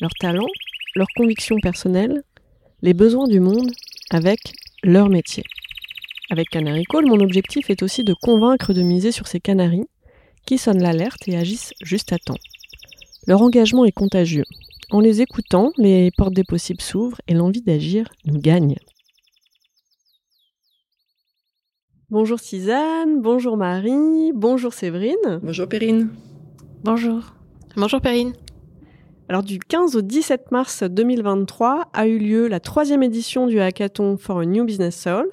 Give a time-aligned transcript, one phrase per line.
[0.00, 0.48] leurs talents,
[0.94, 2.22] leurs convictions personnelles,
[2.82, 3.70] les besoins du monde
[4.10, 4.38] avec
[4.82, 5.44] leur métier.
[6.30, 9.86] Avec Canary Call, mon objectif est aussi de convaincre de miser sur ces canaris
[10.46, 12.38] qui sonnent l'alerte et agissent juste à temps.
[13.26, 14.44] Leur engagement est contagieux.
[14.90, 18.76] En les écoutant, les portes des possibles s'ouvrent et l'envie d'agir nous gagne.
[22.08, 25.40] Bonjour Suzanne, bonjour Marie, bonjour Séverine.
[25.42, 26.10] Bonjour Perrine.
[26.82, 27.34] Bonjour.
[27.76, 28.32] Bonjour Perrine.
[29.30, 34.16] Alors du 15 au 17 mars 2023 a eu lieu la troisième édition du hackathon
[34.16, 35.30] for a New Business Soul.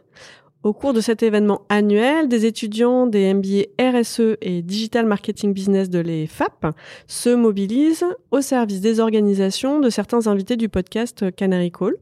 [0.61, 5.89] Au cours de cet événement annuel, des étudiants des MBA RSE et Digital Marketing Business
[5.89, 6.67] de l'EFAP
[7.07, 11.95] se mobilisent au service des organisations de certains invités du podcast Canary Call.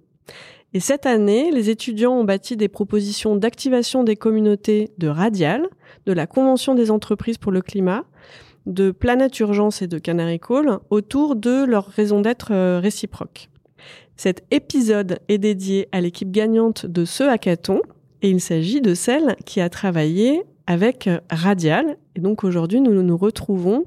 [0.73, 5.69] Et cette année, les étudiants ont bâti des propositions d'activation des communautés de Radial,
[6.05, 8.03] de la Convention des entreprises pour le climat,
[8.65, 13.49] de Planète Urgence et de Canary Call autour de leur raison d'être euh, réciproque.
[14.15, 17.81] Cet épisode est dédié à l'équipe gagnante de ce hackathon
[18.21, 21.97] et il s'agit de celle qui a travaillé avec Radial.
[22.15, 23.85] Et donc aujourd'hui, nous nous retrouvons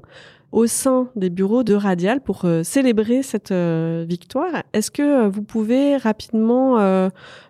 [0.51, 4.63] au sein des bureaux de Radial pour euh, célébrer cette euh, victoire.
[4.73, 7.09] Est-ce que vous pouvez rapidement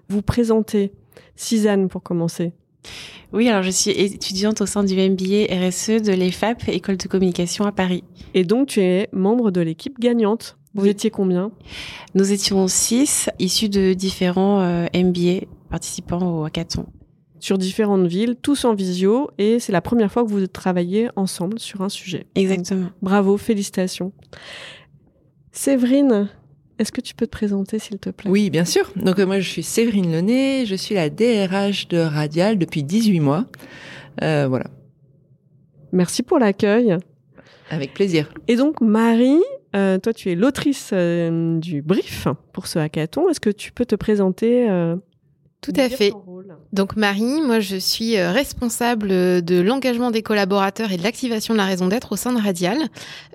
[0.09, 0.91] vous présenter
[1.35, 2.53] Suzanne pour commencer?
[3.31, 7.65] Oui, alors je suis étudiante au sein du MBA RSE de l'EFAP, École de communication
[7.65, 8.03] à Paris.
[8.33, 10.57] Et donc tu es membre de l'équipe gagnante.
[10.73, 11.51] Vous étiez combien?
[12.15, 16.85] Nous étions six, issus de différents euh, MBA participant au hackathon.
[17.39, 21.59] Sur différentes villes, tous en visio, et c'est la première fois que vous travaillez ensemble
[21.59, 22.25] sur un sujet.
[22.35, 22.89] Exactement.
[23.01, 24.11] bravo, félicitations.
[25.51, 26.29] Séverine,
[26.79, 28.29] est-ce que tu peux te présenter, s'il te plaît?
[28.29, 28.91] Oui, bien sûr.
[28.95, 30.65] Donc, euh, moi, je suis Séverine Lenné.
[30.65, 33.45] Je suis la DRH de Radial depuis 18 mois.
[34.23, 34.67] Euh, voilà.
[35.91, 36.95] Merci pour l'accueil.
[37.69, 38.31] Avec plaisir.
[38.47, 39.43] Et donc, Marie,
[39.75, 43.29] euh, toi, tu es l'autrice du brief pour ce hackathon.
[43.29, 44.67] Est-ce que tu peux te présenter
[45.61, 46.13] tout à fait.
[46.71, 51.57] Donc Marie, moi je suis euh, responsable de l'engagement des collaborateurs et de l'activation de
[51.57, 52.77] la raison d'être au sein de Radial.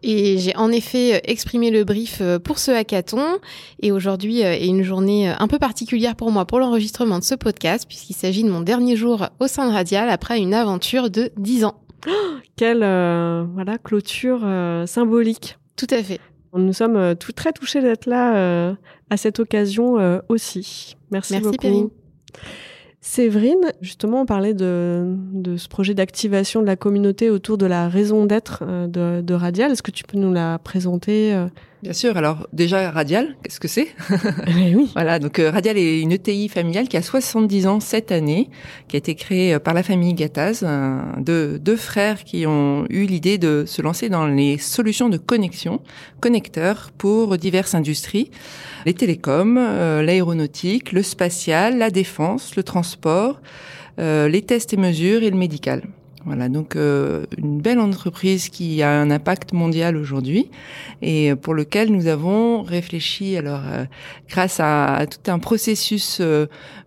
[0.02, 3.38] Et j'ai en effet euh, exprimé le brief euh, pour ce hackathon.
[3.80, 7.86] Et aujourd'hui est une journée un peu particulière pour moi pour l'enregistrement de ce podcast,
[7.86, 11.64] puisqu'il s'agit de mon dernier jour au sein de Radial après une aventure de 10
[11.64, 11.80] ans.
[12.56, 14.40] quelle voilà clôture
[14.86, 15.58] symbolique.
[15.76, 16.20] Tout à fait.
[16.54, 18.76] Nous sommes tout très touchés d'être là
[19.10, 20.96] à cette occasion aussi.
[21.10, 21.90] Merci, Merci beaucoup.
[23.06, 25.14] Séverine, justement, on parlait de,
[25.58, 29.72] ce projet d'activation de la communauté autour de la raison d'être euh, de, Radial.
[29.72, 31.46] Est-ce que tu peux nous la présenter euh?
[31.82, 32.16] Bien sûr.
[32.16, 33.88] Alors déjà, Radial, qu'est-ce que c'est?
[34.46, 34.90] Eh Oui.
[34.94, 38.48] Voilà, donc euh, Radial est une ETI familiale qui a 70 ans cette année,
[38.88, 40.64] qui a été créée par la famille Gattaz,
[41.18, 45.82] de deux frères qui ont eu l'idée de se lancer dans les solutions de connexion,
[46.20, 48.30] connecteurs pour diverses industries
[48.84, 53.40] les télécoms, euh, l'aéronautique, le spatial, la défense, le transport,
[53.98, 55.82] euh, les tests et mesures et le médical.
[56.26, 60.50] Voilà, donc euh, une belle entreprise qui a un impact mondial aujourd'hui
[61.02, 63.60] et pour lequel nous avons réfléchi alors
[64.28, 66.22] grâce à, tout un processus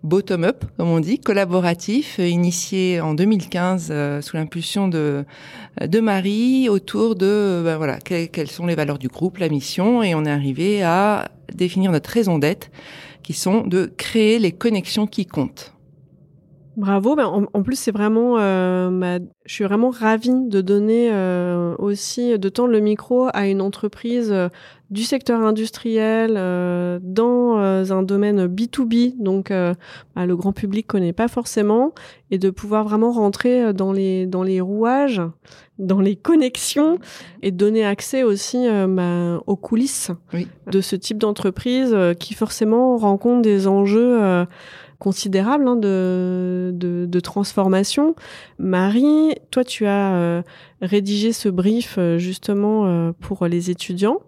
[0.03, 5.23] bottom-up comme on dit, collaboratif initié en 2015 sous l'impulsion de
[5.79, 10.15] de Marie autour de ben voilà quelles sont les valeurs du groupe, la mission et
[10.15, 12.69] on est arrivé à définir notre raison d'être,
[13.23, 15.76] qui sont de créer les connexions qui comptent.
[16.77, 17.15] Bravo.
[17.15, 22.49] Ben, en, plus, c'est vraiment, euh, je suis vraiment ravie de donner euh, aussi, de
[22.49, 24.47] tendre le micro à une entreprise euh,
[24.91, 26.35] du secteur industriel
[27.01, 31.93] dans un domaine B2B, donc bah, le grand public connaît pas forcément,
[32.31, 35.21] et de pouvoir vraiment rentrer dans les dans les rouages,
[35.77, 36.99] dans les connexions,
[37.41, 40.11] et donner accès aussi bah, aux coulisses
[40.71, 44.45] de ce type d'entreprise qui forcément rencontre des enjeux
[44.99, 48.15] considérable hein, de, de, transformation.
[48.59, 50.41] Marie, toi, tu as euh,
[50.81, 54.19] rédigé ce brief euh, justement euh, pour les étudiants.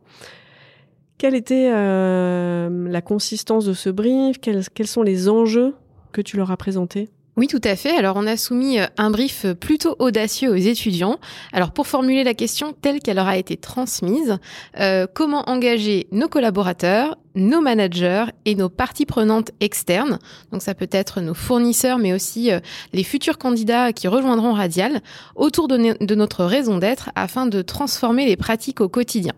[1.17, 4.39] Quelle était la consistance de ce brief?
[4.39, 5.75] Quels, quels sont les enjeux
[6.13, 7.09] que tu leur as présentés?
[7.39, 7.95] Oui, tout à fait.
[7.95, 11.19] Alors, on a soumis euh, un brief plutôt audacieux aux étudiants.
[11.53, 14.39] Alors, pour formuler la question telle qu'elle leur a été transmise,
[14.77, 20.19] euh, comment engager nos collaborateurs, nos managers et nos parties prenantes externes,
[20.51, 22.59] donc ça peut être nos fournisseurs, mais aussi euh,
[22.91, 24.99] les futurs candidats qui rejoindront Radial,
[25.37, 29.33] autour de, notre raison d'être afin de transformer les pratiques au quotidien.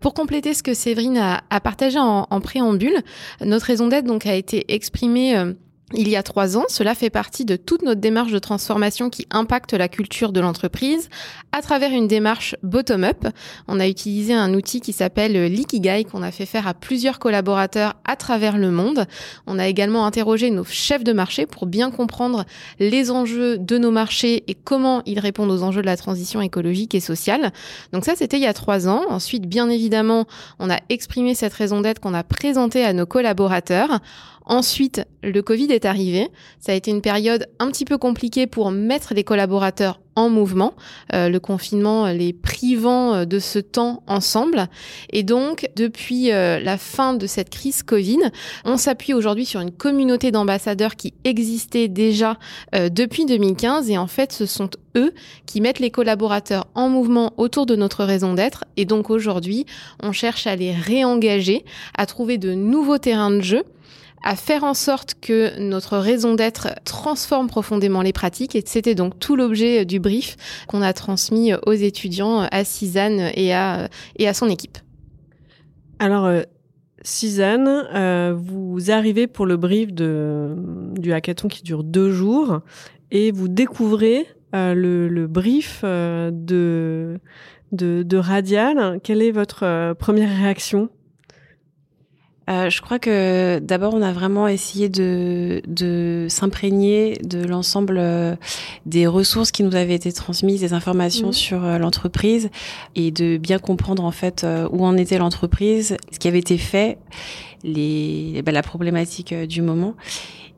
[0.00, 3.02] Pour compléter ce que Séverine a, partagé en, en, préambule,
[3.44, 5.54] notre raison d'être donc a été exprimée
[5.94, 6.64] il y a trois ans.
[6.68, 11.08] Cela fait partie de toute notre démarche de transformation qui impacte la culture de l'entreprise
[11.52, 13.28] à travers une démarche bottom-up.
[13.68, 17.94] On a utilisé un outil qui s'appelle l'Ikigai qu'on a fait faire à plusieurs collaborateurs
[18.04, 19.06] à travers le monde.
[19.46, 22.44] On a également interrogé nos chefs de marché pour bien comprendre
[22.78, 26.94] les enjeux de nos marchés et comment ils répondent aux enjeux de la transition écologique
[26.94, 27.52] et sociale.
[27.92, 29.02] Donc ça, c'était il y a trois ans.
[29.08, 30.26] Ensuite, bien évidemment,
[30.58, 34.00] on a exprimé cette raison d'être qu'on a présentée à nos collaborateurs.
[34.46, 36.28] Ensuite, le Covid est arrivé.
[36.58, 40.74] Ça a été une période un petit peu compliquée pour mettre les collaborateurs en mouvement,
[41.14, 44.68] euh, le confinement les privant euh, de ce temps ensemble.
[45.10, 48.18] Et donc, depuis euh, la fin de cette crise Covid,
[48.64, 52.38] on s'appuie aujourd'hui sur une communauté d'ambassadeurs qui existait déjà
[52.72, 53.90] depuis 2015.
[53.90, 55.12] Et en fait, ce sont eux
[55.46, 58.64] qui mettent les collaborateurs en mouvement autour de notre raison d'être.
[58.76, 59.66] Et donc aujourd'hui,
[60.02, 61.64] on cherche à les réengager,
[61.96, 63.64] à trouver de nouveaux terrains de jeu
[64.22, 68.54] à faire en sorte que notre raison d'être transforme profondément les pratiques.
[68.54, 70.36] Et c'était donc tout l'objet du brief
[70.68, 73.88] qu'on a transmis aux étudiants, à Cézanne et à,
[74.34, 74.78] son équipe.
[75.98, 76.42] Alors, euh,
[77.34, 82.60] euh, vous arrivez pour le brief du hackathon qui dure deux jours
[83.10, 87.18] et vous découvrez euh, le, brief euh, de,
[87.72, 89.00] de Radial.
[89.02, 90.88] Quelle est votre première réaction?
[92.52, 98.36] Euh, je crois que d'abord on a vraiment essayé de, de s'imprégner de l'ensemble euh,
[98.86, 101.34] des ressources qui nous avaient été transmises, des informations mmh.
[101.34, 102.50] sur euh, l'entreprise
[102.94, 106.98] et de bien comprendre en fait où en était l'entreprise, ce qui avait été fait,
[107.64, 109.94] les, bah, la problématique du moment.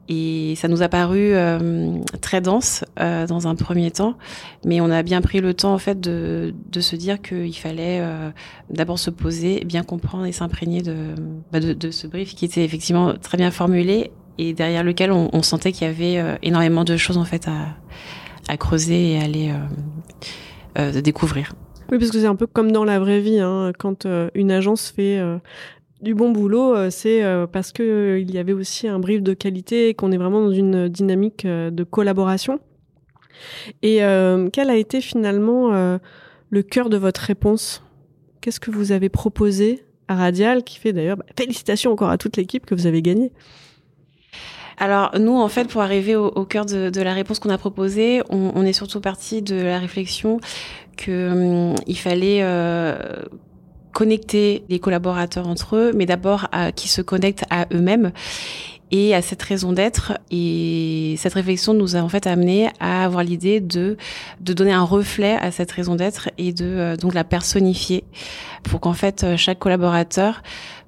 [0.09, 4.17] Et ça nous a paru euh, très dense euh, dans un premier temps,
[4.65, 8.31] mais on a bien pris le temps en fait de, se dire qu'il fallait euh,
[8.69, 11.15] d'abord se poser, bien comprendre et s'imprégner de,
[11.53, 15.73] bah de, ce brief qui était effectivement très bien formulé et derrière lequel on, sentait
[15.73, 17.69] qu'il y avait énormément de choses en fait à,
[18.49, 19.53] à creuser et à aller
[21.03, 21.55] découvrir.
[21.91, 24.91] Oui, parce que c'est un peu comme dans la vraie vie, hein, quand une agence
[24.91, 25.23] fait
[26.01, 29.23] du bon boulot, euh, c'est euh, parce que euh, il y avait aussi un brief
[29.23, 32.61] de qualité et qu'on est vraiment dans une dynamique de collaboration.
[33.83, 33.97] Et
[34.53, 35.99] quel a été finalement
[36.51, 37.83] le cœur de votre réponse?
[38.41, 42.37] Qu'est-ce que vous avez proposé à Radial qui fait d'ailleurs bah, félicitations encore à toute
[42.37, 43.33] l'équipe que vous avez gagné
[44.77, 48.65] alors nous, en fait, pour arriver au, cœur de, la réponse qu'on a proposée, on,
[48.65, 50.41] est surtout parti de la réflexion
[50.97, 52.43] que hum, il fallait
[53.95, 58.13] connecter les collaborateurs entre eux, mais d'abord qui se connectent à eux-mêmes
[58.91, 60.13] et à cette raison d'être.
[60.31, 63.97] Et cette réflexion nous a en fait amené à avoir l'idée de
[64.41, 68.05] de donner un reflet à cette raison d'être et de euh, donc la personnifier
[68.63, 70.43] pour qu'en fait euh, chaque collaborateur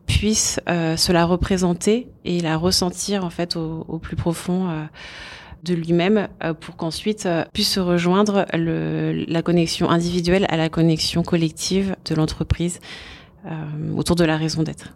[0.06, 4.68] puisse euh, se la représenter et la ressentir en fait au, au plus profond
[5.62, 10.68] de lui-même euh, pour qu'ensuite euh, puisse se rejoindre le, la connexion individuelle à la
[10.68, 12.80] connexion collective de l'entreprise
[13.46, 13.50] euh,
[13.96, 14.94] autour de la raison d'être.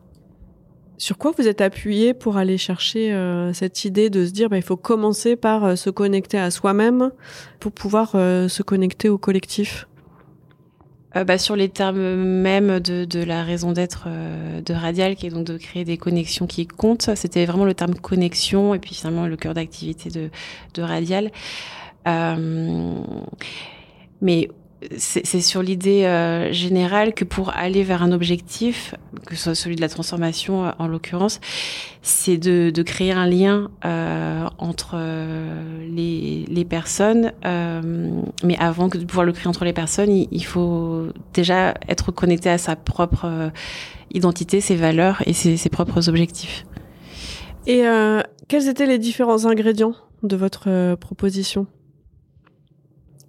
[0.99, 3.11] Sur quoi vous êtes appuyé pour aller chercher
[3.55, 7.11] cette idée de se dire bah, il faut commencer par se connecter à soi-même
[7.59, 9.89] pour pouvoir se connecter au collectif?
[11.17, 15.27] Euh, bah, sur les termes mêmes de, de la raison d'être euh, de Radial, qui
[15.27, 17.11] est donc de créer des connexions qui comptent.
[17.17, 20.31] C'était vraiment le terme connexion et puis finalement le cœur d'activité de,
[20.75, 21.31] de Radial.
[22.07, 22.95] Euh,
[24.21, 24.49] mais
[24.97, 28.95] c'est sur l'idée euh, générale que pour aller vers un objectif,
[29.27, 31.41] que ce soit celui de la transformation euh, en l'occurrence,
[32.03, 37.33] c'est de, de, créer un lien euh, entre euh, les, les, personnes.
[37.45, 42.49] mais avant de pouvoir le créer entre les personnes, il, il faut déjà être connecté
[42.49, 43.51] à sa propre
[44.13, 46.65] identité, ses valeurs et ses, ses propres objectifs.
[47.67, 47.83] Et
[48.49, 51.67] quels étaient les différents ingrédients de votre proposition?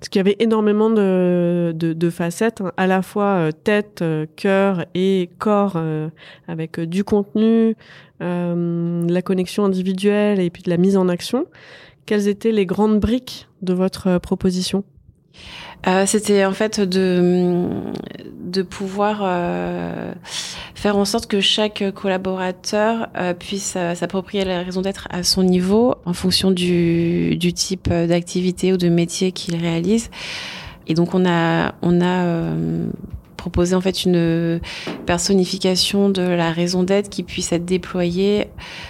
[0.02, 4.02] Parce qu'il y avait énormément de, de, de facettes, hein, à la fois euh, tête,
[4.02, 6.10] euh, cœur et corps, euh,
[6.48, 7.76] avec du contenu,
[8.20, 11.46] de la connexion individuelle et puis de la mise en action.
[12.08, 14.84] Quelles étaient les grandes briques de votre proposition?
[16.06, 17.70] C'était en fait de,
[18.44, 19.24] de pouvoir
[20.82, 25.44] faire en sorte que chaque collaborateur euh, puisse euh, s'approprier la raison d'être à son
[25.44, 30.10] niveau en fonction du, du type d'activité ou de métier qu'il réalise.
[30.88, 32.88] Et donc on a on a euh,
[33.38, 34.60] proposé en fait une
[35.06, 38.48] personnification de la raison d'être qui puisse être déployée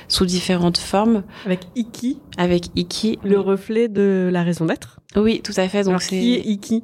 [0.08, 1.24] sous différentes formes.
[1.46, 2.20] Avec Iki.
[2.38, 3.20] Avec Iki.
[3.22, 5.01] Le reflet de la raison d'être.
[5.16, 5.84] Oui, tout à fait.
[5.84, 6.84] Donc c'est qui est Iki?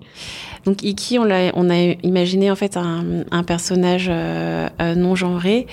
[0.65, 5.15] Donc Iki, on l'a, on a imaginé en fait un, un personnage euh, euh non
[5.15, 5.67] genré,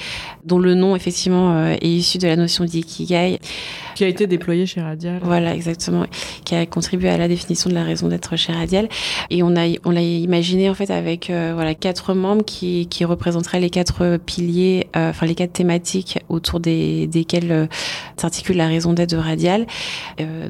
[0.45, 3.41] dont le nom effectivement euh, est issu de la notion d'ikigai.
[3.95, 5.21] Qui a été déployé chez Radial.
[5.23, 6.05] Voilà, exactement.
[6.45, 8.89] Qui a contribué à la définition de la raison d'être chez Radial.
[9.31, 13.05] Et on a, on l'a imaginé en fait avec euh, voilà quatre membres qui, qui
[13.05, 17.69] représenteraient les quatre piliers, enfin les quatre thématiques autour des, desquelles
[18.17, 19.67] s'articule la raison d'être de Radial.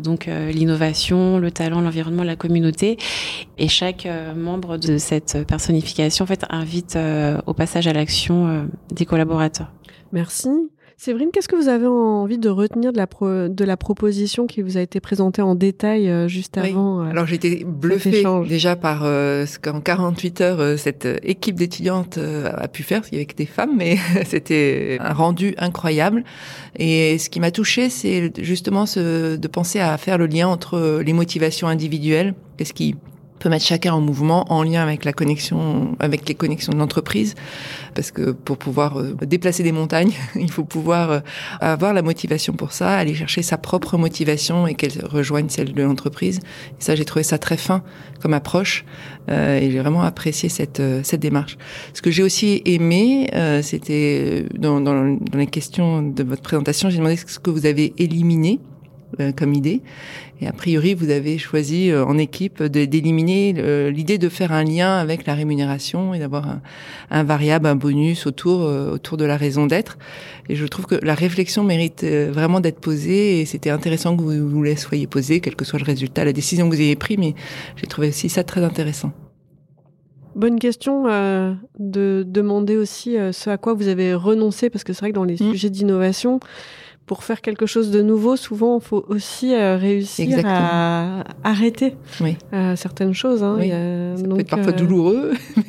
[0.02, 2.98] donc l'innovation, le talent, l'environnement, la communauté.
[3.58, 8.48] Et chaque euh, membre de cette personnification en fait invite euh, au passage à l'action
[8.48, 9.72] euh, des collaborateurs.
[10.12, 10.48] Merci.
[10.96, 13.06] Séverine, qu'est-ce que vous avez envie de retenir de la,
[13.48, 17.64] de la proposition qui vous a été présentée en détail juste avant Alors j'ai été
[17.64, 23.18] bluffée déjà par ce qu'en 48 heures cette équipe d'étudiantes a pu faire, il y
[23.18, 26.24] avait que des femmes, mais c'était un rendu incroyable.
[26.76, 31.00] Et ce qui m'a touchée, c'est justement ce, de penser à faire le lien entre
[31.04, 32.96] les motivations individuelles, qu'est-ce qui
[33.38, 37.34] peut mettre chacun en mouvement en lien avec la connexion, avec les connexions de l'entreprise,
[37.94, 41.20] parce que pour pouvoir euh, déplacer des montagnes, il faut pouvoir euh,
[41.60, 45.82] avoir la motivation pour ça, aller chercher sa propre motivation et qu'elle rejoigne celle de
[45.82, 46.40] l'entreprise.
[46.78, 47.82] Ça, j'ai trouvé ça très fin
[48.22, 48.84] comme approche
[49.28, 51.58] euh, et j'ai vraiment apprécié cette cette démarche.
[51.92, 53.28] Ce que j'ai aussi aimé,
[53.62, 57.92] c'était dans, dans, dans les questions de votre présentation, j'ai demandé ce que vous avez
[57.98, 58.60] éliminé
[59.20, 59.80] euh, comme idée.
[60.44, 64.62] Et a priori, vous avez choisi euh, en équipe d'éliminer euh, l'idée de faire un
[64.62, 66.60] lien avec la rémunération et d'avoir un,
[67.10, 69.96] un, variable, un bonus autour autour de la raison d'être.
[70.50, 74.50] Et je trouve que la réflexion mérite vraiment d'être posée et c'était intéressant que vous,
[74.50, 77.16] vous la soyez posée, quel que soit le résultat, la décision que vous ayez prise.
[77.18, 77.34] Mais
[77.76, 79.12] j'ai trouvé aussi ça très intéressant.
[80.34, 85.00] Bonne question euh, de demander aussi ce à quoi vous avez renoncé, parce que c'est
[85.00, 85.52] vrai que dans les mmh.
[85.52, 86.38] sujets d'innovation,
[87.06, 91.96] pour faire quelque chose de nouveau, souvent, il faut aussi euh, réussir à arrêter
[92.52, 93.42] euh, certaines choses.
[93.42, 93.56] Hein.
[93.58, 93.68] Oui.
[93.68, 95.32] Ça peut être parfois euh, douloureux,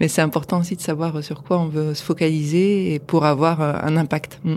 [0.00, 3.60] mais, c'est important aussi de savoir sur quoi on veut se focaliser et pour avoir
[3.60, 4.40] un impact.
[4.44, 4.56] Mm.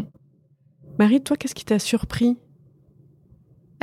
[0.99, 2.37] Marie, toi, qu'est-ce qui t'a surpris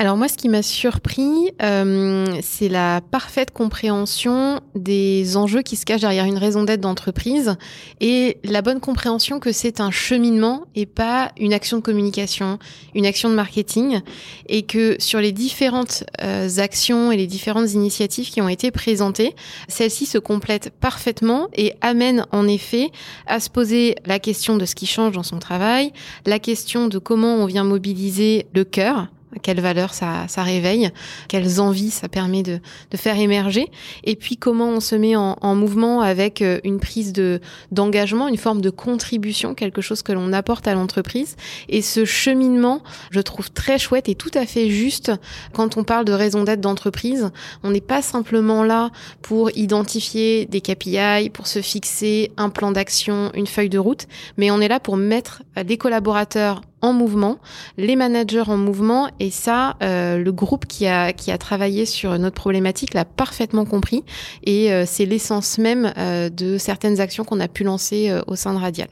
[0.00, 5.84] alors moi, ce qui m'a surpris, euh, c'est la parfaite compréhension des enjeux qui se
[5.84, 7.56] cachent derrière une raison d'être d'entreprise
[8.00, 12.60] et la bonne compréhension que c'est un cheminement et pas une action de communication,
[12.94, 14.00] une action de marketing,
[14.48, 19.34] et que sur les différentes euh, actions et les différentes initiatives qui ont été présentées,
[19.66, 22.92] celles-ci se complètent parfaitement et amènent en effet
[23.26, 25.92] à se poser la question de ce qui change dans son travail,
[26.24, 29.08] la question de comment on vient mobiliser le cœur
[29.42, 30.90] quelles valeurs ça, ça réveille,
[31.28, 33.68] quelles envies ça permet de, de, faire émerger,
[34.04, 38.28] et puis comment on se met en, en mouvement avec euh, une prise de d'engagement,
[38.28, 41.36] une forme de contribution, quelque chose que l'on apporte à l'entreprise?
[41.68, 45.12] Et ce cheminement, je trouve très chouette et tout à fait juste
[45.52, 47.30] quand on parle de raison d'être d'entreprise.
[47.62, 48.90] On n'est pas simplement là
[49.22, 54.06] pour identifier des KPI, pour se fixer un plan d'action, une feuille de route,
[54.36, 57.38] mais on est là pour mettre des collaborateurs en mouvement,
[57.76, 62.18] les managers en mouvement, et ça, euh, le groupe qui a qui a travaillé sur
[62.18, 64.04] notre problématique l'a parfaitement compris,
[64.44, 68.54] et euh, c'est l'essence même euh, de certaines actions qu'on a pu lancer au sein
[68.54, 68.88] de Radial.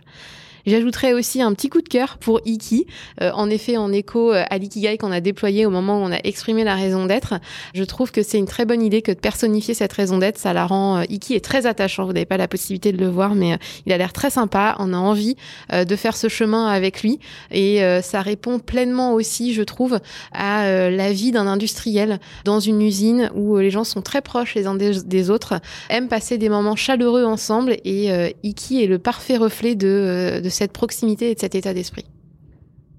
[0.67, 2.87] J'ajouterais aussi un petit coup de cœur pour Iki,
[3.23, 6.11] euh, en effet en écho euh, à l'ikigai qu'on a déployé au moment où on
[6.11, 7.35] a exprimé la raison d'être.
[7.73, 10.53] Je trouve que c'est une très bonne idée que de personnifier cette raison d'être, ça
[10.53, 12.05] la rend euh, Iki est très attachant.
[12.05, 14.75] Vous n'avez pas la possibilité de le voir, mais il a l'air très sympa.
[14.81, 15.37] On a envie
[15.73, 17.21] de faire ce chemin avec lui
[17.51, 20.01] et ça répond pleinement aussi, je trouve,
[20.33, 24.67] à la vie d'un industriel dans une usine où les gens sont très proches les
[24.67, 29.75] uns des, autres, aiment passer des moments chaleureux ensemble et Iki est le parfait reflet
[29.75, 32.07] de, de cette proximité et de cet état d'esprit.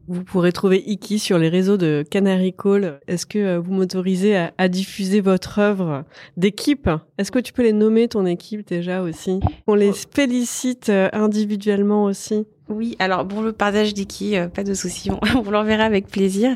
[0.10, 3.02] Vous pourrez trouver Iki sur les réseaux de Canary Call.
[3.10, 6.06] Est-ce que euh, vous m'autorisez à, diffuser votre œuvre
[6.38, 6.90] d'équipe?
[7.18, 9.42] Est-ce que tu peux les nommer ton équipe déjà aussi?
[9.68, 12.46] On les félicite euh, individuellement aussi.
[12.70, 16.56] Oui, alors pour le partage d'Iki, euh, pas de souci, on, vous l'enverra avec plaisir.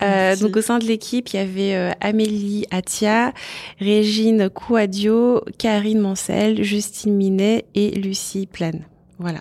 [0.00, 3.32] donc au sein de l'équipe, il y avait Amélie Atia,
[3.78, 8.84] Régine Couadio, Karine Mancel, Justine Minet et Lucie Plane.
[9.18, 9.40] Voilà.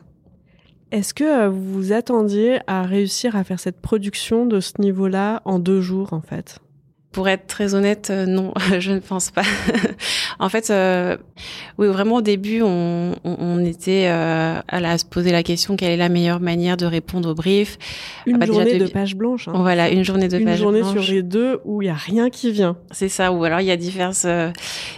[0.92, 5.42] Est-ce que euh, vous vous attendiez à réussir à faire cette production de ce niveau-là
[5.46, 6.60] en deux jours, en fait?
[7.12, 9.42] Pour être très honnête, euh, non, je ne pense pas.
[10.40, 11.18] en fait, euh,
[11.80, 15.98] oui, vraiment au début, on, on, était euh, à, se poser la question quelle est
[15.98, 17.80] la meilleure manière de répondre au brief.
[18.28, 19.48] Une ah bah, journée de, page blanche.
[19.48, 19.54] Hein.
[19.56, 20.56] Voilà, une journée de page blanche.
[20.56, 22.78] Une journée sur les deux où il y a rien qui vient.
[22.92, 23.32] C'est ça.
[23.32, 24.28] Ou alors il y a diverses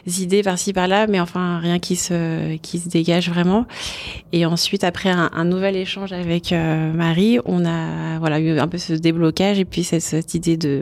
[0.05, 3.65] idées par-ci par-là, mais enfin rien qui se qui se dégage vraiment.
[4.33, 8.77] Et ensuite, après un, un nouvel échange avec Marie, on a voilà eu un peu
[8.77, 10.81] ce déblocage et puis cette, cette idée de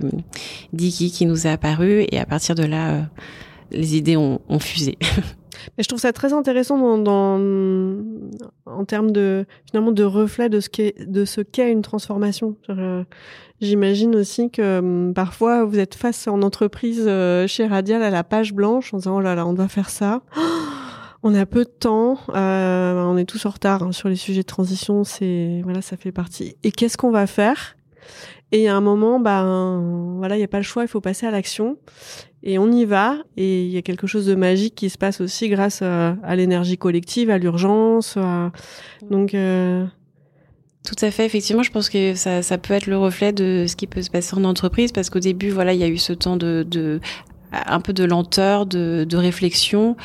[0.73, 3.01] d'Iki qui nous est apparu et à partir de là, euh,
[3.71, 4.97] les idées ont, fusé.
[5.77, 7.37] Mais je trouve ça très intéressant dans,
[8.65, 12.55] en termes de finalement de reflet de ce qu'est de ce qu'est une transformation.
[12.69, 13.03] Euh,
[13.59, 18.23] j'imagine aussi que hum, parfois vous êtes face en entreprise euh, chez Radial à la
[18.23, 20.21] page blanche en disant oh là là on doit faire ça.
[21.23, 24.47] on a peu de temps, on est tous en retard hein, sur les sujets de
[24.47, 25.03] transition.
[25.03, 26.55] C'est voilà ça fait partie.
[26.63, 27.75] Et qu'est-ce qu'on va faire?
[28.51, 31.25] Et à un moment, ben voilà, il n'y a pas le choix, il faut passer
[31.25, 31.77] à l'action.
[32.41, 33.17] Et on y va.
[33.37, 36.77] Et il y a quelque chose de magique qui se passe aussi grâce à, l'énergie
[36.77, 38.17] collective, à l'urgence.
[39.09, 39.85] Donc euh...
[40.87, 43.75] Tout à fait, effectivement, je pense que ça, ça, peut être le reflet de ce
[43.75, 46.13] qui peut se passer en entreprise, parce qu'au début, voilà, il y a eu ce
[46.13, 47.01] temps de, de
[47.51, 49.95] un peu de lenteur, de, de réflexion.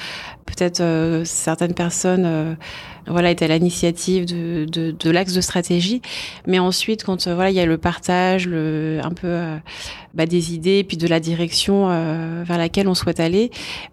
[0.46, 2.54] Peut-être euh, certaines personnes euh,
[3.06, 6.02] voilà étaient à l'initiative de, de, de l'axe de stratégie,
[6.46, 9.38] mais ensuite quand euh, voilà il y a le partage, le un peu
[10.14, 11.88] bah, des idées, puis de la direction
[12.44, 13.50] vers laquelle on souhaite aller,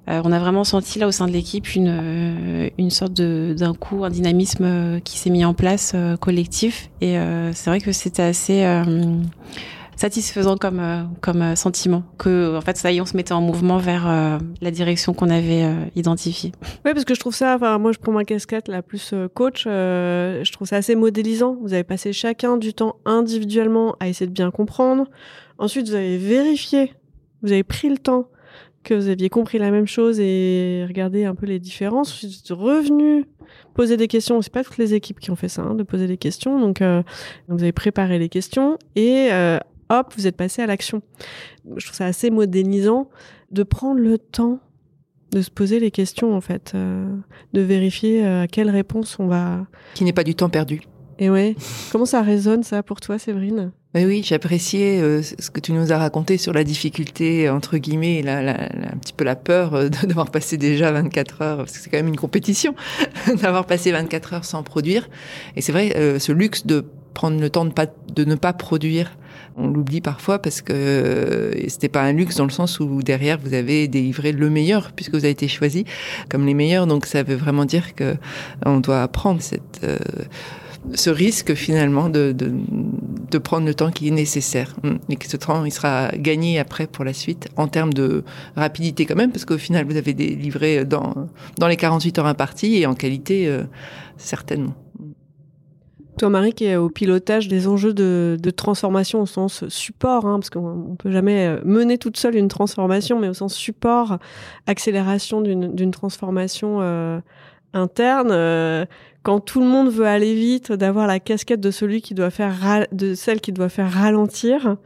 [0.07, 4.09] on a vraiment senti là au sein de l'équipe une une sorte d'un coup un
[4.09, 6.89] dynamisme qui s'est mis en place collectif.
[7.01, 7.17] Et
[7.53, 8.63] c'est vrai que c'était assez
[10.01, 13.33] satisfaisant comme euh, comme euh, sentiment que en fait ça y est on se mettait
[13.33, 15.63] en mouvement vers euh, la direction qu'on avait
[15.95, 16.51] identifiée.
[16.85, 19.65] Oui parce que je trouve ça enfin moi je prends ma casquette la plus coach
[19.65, 21.55] je trouve ça assez modélisant.
[21.61, 25.05] Vous avez passé chacun du temps individuellement à essayer de bien comprendre.
[25.59, 26.93] Ensuite vous avez vérifié,
[27.43, 28.27] vous avez pris le temps
[28.83, 32.25] que vous aviez compris la même chose et regardé un peu les différences.
[32.25, 33.25] Vous êtes revenu
[33.75, 34.41] poser des questions.
[34.41, 36.59] C'est pas toutes les équipes qui ont fait ça, hein, de poser des questions.
[36.59, 39.29] Donc, vous avez préparé les questions et
[39.91, 41.01] hop, vous êtes passé à l'action.
[41.75, 43.09] Je trouve ça assez modélisant
[43.51, 44.59] de prendre le temps
[45.31, 47.05] de se poser les questions en fait, euh,
[47.53, 49.65] de vérifier euh, à quelle réponse on va.
[49.93, 50.81] Qui n'est pas du temps perdu.
[51.19, 51.55] Et ouais,
[51.91, 53.71] comment ça résonne ça pour toi, Séverine?
[53.93, 58.21] Oui, oui, j'appréciais euh, ce que tu nous as raconté sur la difficulté entre guillemets,
[58.23, 61.97] la, un petit peu la peur d'avoir passé déjà 24 heures, parce que c'est quand
[61.97, 62.73] même une compétition,
[63.41, 65.09] d'avoir passé 24 heures sans produire.
[65.55, 69.15] Et c'est vrai, ce luxe de prendre le temps de, pas, de ne pas produire
[69.57, 73.37] on l'oublie parfois parce que euh, c'était pas un luxe dans le sens où derrière
[73.39, 75.85] vous avez délivré le meilleur puisque vous avez été choisi
[76.29, 76.87] comme les meilleurs.
[76.87, 78.15] Donc ça veut vraiment dire que
[78.65, 79.97] on doit prendre cette euh,
[80.95, 82.51] ce risque finalement de, de,
[83.29, 86.57] de, prendre le temps qui est nécessaire hum, et que ce temps il sera gagné
[86.57, 88.23] après pour la suite en termes de
[88.55, 91.27] rapidité quand même parce qu'au final vous avez délivré dans
[91.59, 93.63] dans les 48 heures imparties et en qualité euh,
[94.17, 94.73] certainement.
[96.21, 100.51] Toi, Marie, qui est au pilotage des enjeux de, transformation au sens support, hein, parce
[100.51, 104.19] qu'on peut jamais euh, mener toute seule une transformation, mais au sens support,
[104.67, 107.19] accélération d'une transformation euh,
[107.73, 108.29] interne.
[108.29, 108.85] Euh,
[109.23, 112.87] quand tout le monde veut aller vite, d'avoir la casquette de celui qui doit faire
[112.91, 114.77] de celle qui doit faire ralentir.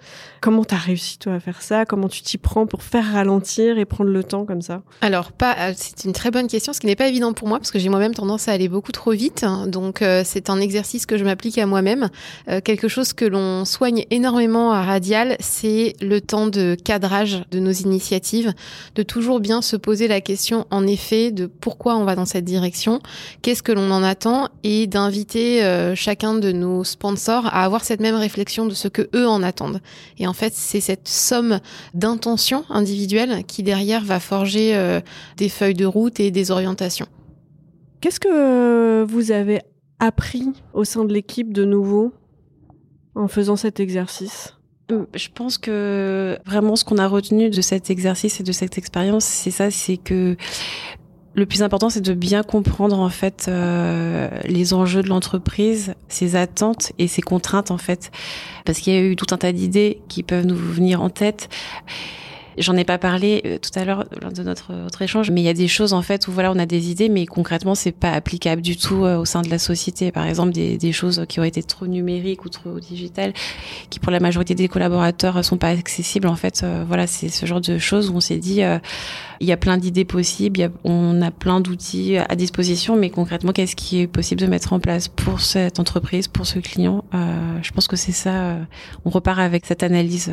[0.42, 1.86] Comment t'as réussi toi à faire ça?
[1.86, 4.82] Comment tu t'y prends pour faire ralentir et prendre le temps comme ça?
[5.02, 7.60] Alors pas, euh, c'est une très bonne question, ce qui n'est pas évident pour moi
[7.60, 9.46] parce que j'ai moi-même tendance à aller beaucoup trop vite.
[9.68, 12.10] Donc euh, c'est un exercice que je m'applique à moi-même.
[12.50, 17.60] Euh, quelque chose que l'on soigne énormément à Radial, c'est le temps de cadrage de
[17.60, 18.54] nos initiatives,
[18.96, 22.46] de toujours bien se poser la question en effet de pourquoi on va dans cette
[22.46, 23.00] direction,
[23.42, 24.25] qu'est-ce que l'on en attend?
[24.64, 29.10] Et d'inviter euh, chacun de nos sponsors à avoir cette même réflexion de ce que
[29.16, 29.82] eux en attendent.
[30.18, 31.60] Et en fait, c'est cette somme
[31.94, 35.02] d'intentions individuelles qui derrière va forger euh,
[35.38, 37.08] des feuilles de route et des orientations.
[38.02, 39.62] Qu'est-ce que vous avez
[40.00, 42.14] appris au sein de l'équipe de nouveau
[43.16, 44.56] en faisant cet exercice?
[44.92, 48.78] Euh, je pense que vraiment ce qu'on a retenu de cet exercice et de cette
[48.78, 50.36] expérience, c'est ça, c'est que
[51.36, 56.36] le plus important, c'est de bien comprendre en fait euh, les enjeux de l'entreprise, ses
[56.36, 58.12] attentes et ses contraintes en fait,
[58.64, 61.50] parce qu'il y a eu tout un tas d'idées qui peuvent nous venir en tête.
[62.58, 65.44] J'en ai pas parlé euh, tout à l'heure lors de notre, notre échange, mais il
[65.44, 67.92] y a des choses en fait où voilà on a des idées, mais concrètement c'est
[67.92, 70.12] pas applicable du tout euh, au sein de la société.
[70.12, 73.34] Par exemple des, choses qui auraient été trop numériques ou trop digitales,
[73.90, 76.28] qui pour la majorité des collaborateurs sont pas accessibles.
[76.28, 78.62] En fait, euh, voilà c'est ce genre de choses où on s'est dit
[79.42, 83.76] il y a plein d'idées possibles, on a plein d'outils à disposition, mais concrètement qu'est-ce
[83.76, 87.88] qui est possible de mettre en place pour cette entreprise, pour ce client Je pense
[87.88, 88.58] que c'est ça.
[89.04, 90.32] on repart avec cette analyse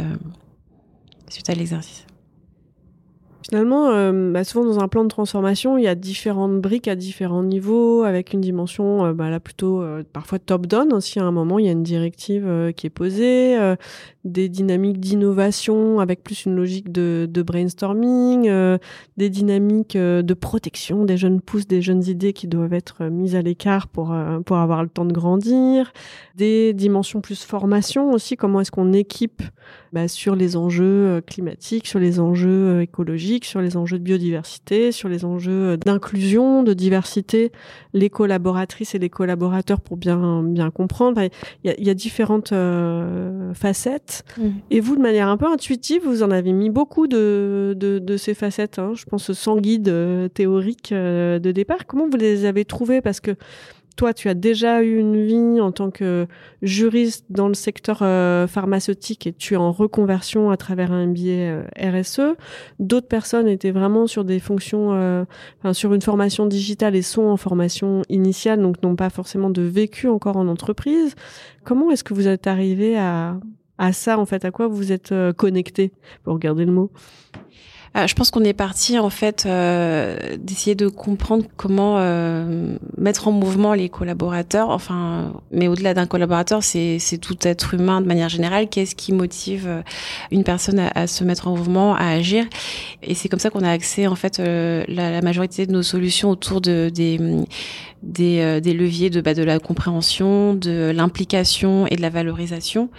[1.28, 2.06] suite à l'exercice.
[3.42, 6.94] Finalement, euh, bah, souvent dans un plan de transformation, il y a différentes briques à
[6.94, 11.18] différents niveaux, avec une dimension euh, bah, là plutôt euh, parfois top-down aussi.
[11.18, 13.58] À un moment, il y a une directive qui est posée,
[14.24, 18.50] des dynamiques d'innovation avec plus une logique de, de brainstorming,
[19.16, 23.42] des dynamiques de protection des jeunes pousses, des jeunes idées qui doivent être mises à
[23.42, 24.14] l'écart pour
[24.46, 25.92] pour avoir le temps de grandir,
[26.36, 28.36] des dimensions plus formation aussi.
[28.36, 29.42] Comment est-ce qu'on équipe
[29.92, 33.12] bah, sur les enjeux climatiques, sur les enjeux écologiques
[33.44, 37.52] sur les enjeux de biodiversité, sur les enjeux d'inclusion, de diversité,
[37.92, 41.22] les collaboratrices et les collaborateurs pour bien bien comprendre.
[41.64, 44.11] Il y, a, différentes euh, facettes.
[44.36, 44.48] Mm.
[44.70, 48.34] Et vous, de manière un peu intuitive, vous en avez mis beaucoup de, de, ces
[48.34, 48.78] facettes.
[48.78, 48.92] Hein.
[48.94, 51.86] Je pense sans guide euh, théorique euh, de départ.
[51.86, 53.00] Comment vous les avez trouvées?
[53.00, 53.36] Parce que
[53.96, 56.26] toi, tu as déjà eu une vie en tant que
[56.62, 61.20] juriste dans le secteur euh, pharmaceutique et tu es en reconversion à travers un MBA
[61.28, 62.36] euh, RSE.
[62.78, 65.24] D'autres personnes étaient vraiment sur des fonctions, euh,
[65.58, 69.62] enfin, sur une formation digitale et sont en formation initiale, donc n'ont pas forcément de
[69.62, 71.14] vécu encore en entreprise.
[71.64, 73.38] Comment est-ce que vous êtes arrivé à,
[73.78, 75.92] à ça, en fait À quoi vous êtes connecté,
[76.24, 76.90] pour garder le mot?
[77.94, 83.28] Euh, je pense qu'on est parti en fait euh, d'essayer de comprendre comment euh, mettre
[83.28, 84.70] en mouvement les collaborateurs.
[84.70, 88.68] Enfin, mais au-delà d'un collaborateur, c'est tout être humain de manière générale.
[88.68, 89.82] Qu'est-ce qui motive
[90.30, 92.46] une personne à, se mettre en mouvement, à agir?
[93.02, 96.30] Et c'est comme ça qu'on a accès en fait la, la, majorité de nos solutions
[96.30, 97.18] autour de des
[98.02, 102.90] des, des leviers de bah, de la compréhension, de l'implication et de la valorisation.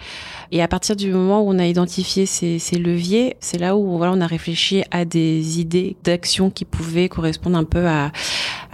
[0.52, 3.96] Et à partir du moment où on a identifié ces, ces leviers, c'est là où
[3.96, 8.12] voilà, on a réfléchi à des idées d'action qui pouvaient correspondre un peu à,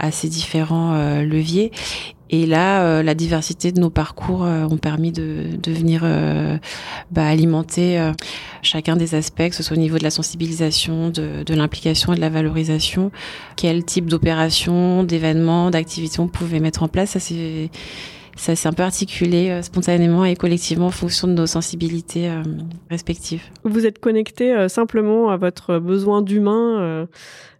[0.01, 1.71] à ces différents euh, leviers.
[2.31, 6.01] Et là, euh, la diversité de nos parcours euh, ont permis de, de venir
[7.11, 8.11] bah, alimenter
[8.61, 12.15] chacun des aspects, que ce soit au niveau de la sensibilisation, de, de l'implication et
[12.15, 13.11] de la valorisation.
[13.55, 17.69] Quel type d'opération, d'événements, d'activités on pouvait mettre en place, ça c'est
[18.37, 22.31] ça s'est un peu articulé spontanément et collectivement en fonction de nos sensibilités
[22.89, 23.43] respectives.
[23.65, 27.07] Vous êtes connecté simplement à votre besoin d'humain.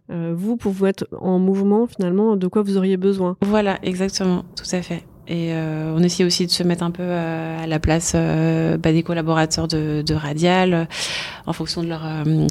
[0.08, 3.36] Vous, pour vous être en mouvement, finalement, de quoi vous auriez besoin?
[3.40, 5.04] Voilà, exactement, tout à fait.
[5.28, 9.68] Et on essaie aussi de se mettre un peu à la place bah, des collaborateurs
[9.68, 10.88] de, Radial,
[11.46, 12.02] en fonction de leur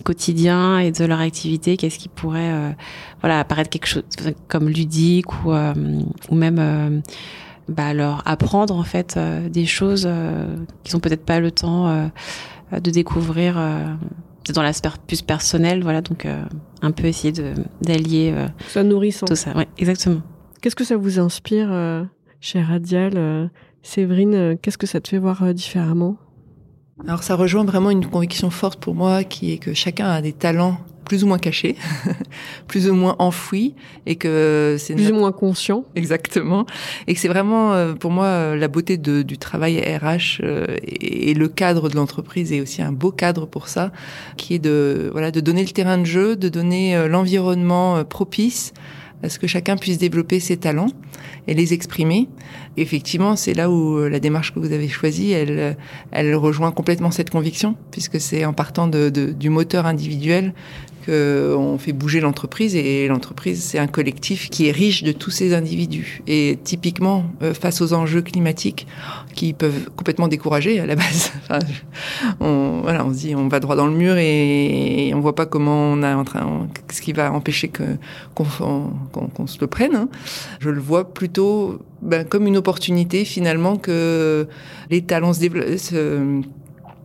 [0.03, 2.75] quotidien et de leur activité, qu'est-ce qui pourrait
[3.19, 4.03] voilà apparaître quelque chose
[4.47, 7.01] comme ludique ou, ou même
[7.71, 11.87] bah, leur apprendre en fait euh, des choses euh, qu'ils ont peut-être pas le temps
[11.87, 12.07] euh,
[12.79, 13.59] de découvrir
[14.51, 16.27] dans l'aspect plus personnel voilà donc
[16.81, 18.33] un peu essayer de d'allier
[18.67, 19.25] ça nourrissant.
[19.25, 20.21] tout ça ouais exactement.
[20.61, 21.69] Qu'est-ce que ça vous inspire
[22.39, 23.49] chez Radial
[23.81, 26.17] Séverine qu'est-ce que ça te fait voir différemment?
[27.07, 30.33] Alors ça rejoint vraiment une conviction forte pour moi qui est que chacun a des
[30.33, 30.77] talents
[31.11, 31.75] plus ou moins cachés,
[32.69, 35.83] plus ou moins enfouis, et que c'est plus ou moins conscient.
[35.93, 36.65] Exactement,
[37.05, 40.77] et que c'est vraiment euh, pour moi euh, la beauté de, du travail RH euh,
[40.85, 43.91] et, le cadre de l'entreprise est aussi un beau cadre pour ça,
[44.37, 48.71] qui est de voilà de donner le terrain de jeu, de donner l'environnement propice
[49.21, 50.91] à ce que chacun puisse développer ses talents
[51.47, 52.29] et les exprimer.
[52.77, 55.77] Effectivement, c'est là où la démarche que vous avez choisie, elle,
[56.11, 60.53] elle rejoint complètement cette conviction, puisque c'est en partant de, de, du moteur individuel
[61.05, 65.53] qu'on fait bouger l'entreprise et l'entreprise, c'est un collectif qui est riche de tous ces
[65.53, 66.21] individus.
[66.27, 68.87] Et typiquement, euh, face aux enjeux climatiques
[69.33, 71.59] qui peuvent complètement décourager à la base, enfin,
[72.39, 75.45] on, voilà, on se dit on va droit dans le mur et, on voit pas
[75.45, 79.95] comment on a en train, ce qui va empêcher qu'on qu'on se le prenne.
[79.95, 80.09] Hein.
[80.59, 84.47] Je le vois plutôt ben, comme une opportunité finalement que
[84.89, 85.67] les talents se développent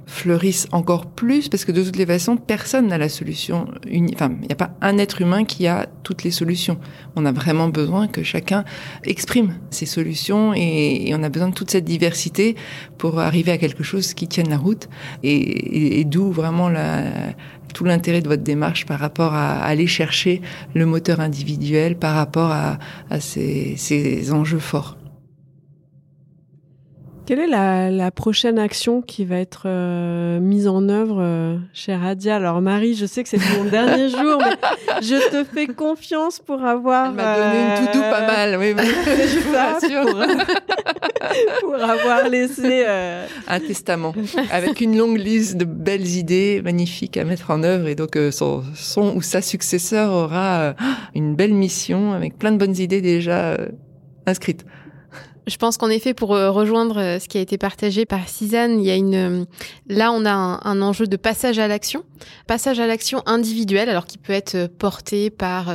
[0.06, 3.66] fleurissent encore plus parce que de toutes les façons, personne n'a la solution.
[4.14, 6.78] Enfin, il n'y a pas un être humain qui a toutes les solutions.
[7.16, 8.64] On a vraiment besoin que chacun
[9.04, 12.54] exprime ses solutions et, on a besoin de toute cette diversité
[12.98, 14.88] pour arriver à quelque chose qui tienne la route
[15.24, 17.02] et, d'où vraiment la,
[17.74, 20.40] tout l'intérêt de votre démarche par rapport à aller chercher
[20.74, 22.78] le moteur individuel par rapport à,
[23.10, 24.96] à ces, ces enjeux forts.
[27.26, 31.92] Quelle est la, la, prochaine action qui va être euh, mise en œuvre euh, chez
[31.92, 36.38] Radia Alors Marie, je sais que c'est mon dernier jour, mais je te fais confiance
[36.38, 37.06] pour avoir.
[37.06, 38.76] Elle m'a donné une tout pas euh, mal, oui.
[39.52, 40.20] ça, pour,
[41.62, 42.86] pour, avoir laissé
[43.48, 44.14] un testament
[44.52, 48.62] avec une longue liste de belles idées magnifiques à mettre en œuvre, et donc son,
[48.76, 50.76] son, ou sa successeur aura
[51.12, 53.56] une belle mission avec plein de bonnes idées déjà
[54.26, 54.64] inscrites.
[55.46, 58.80] Je pense qu'en effet, pour euh, rejoindre euh, ce qui a été partagé par Suzanne,
[58.80, 59.44] il y a une, euh,
[59.86, 62.02] là, on a un, enjeu de passage à l'action,
[62.48, 65.74] passage à l'action individuelle, alors qui peut être porté par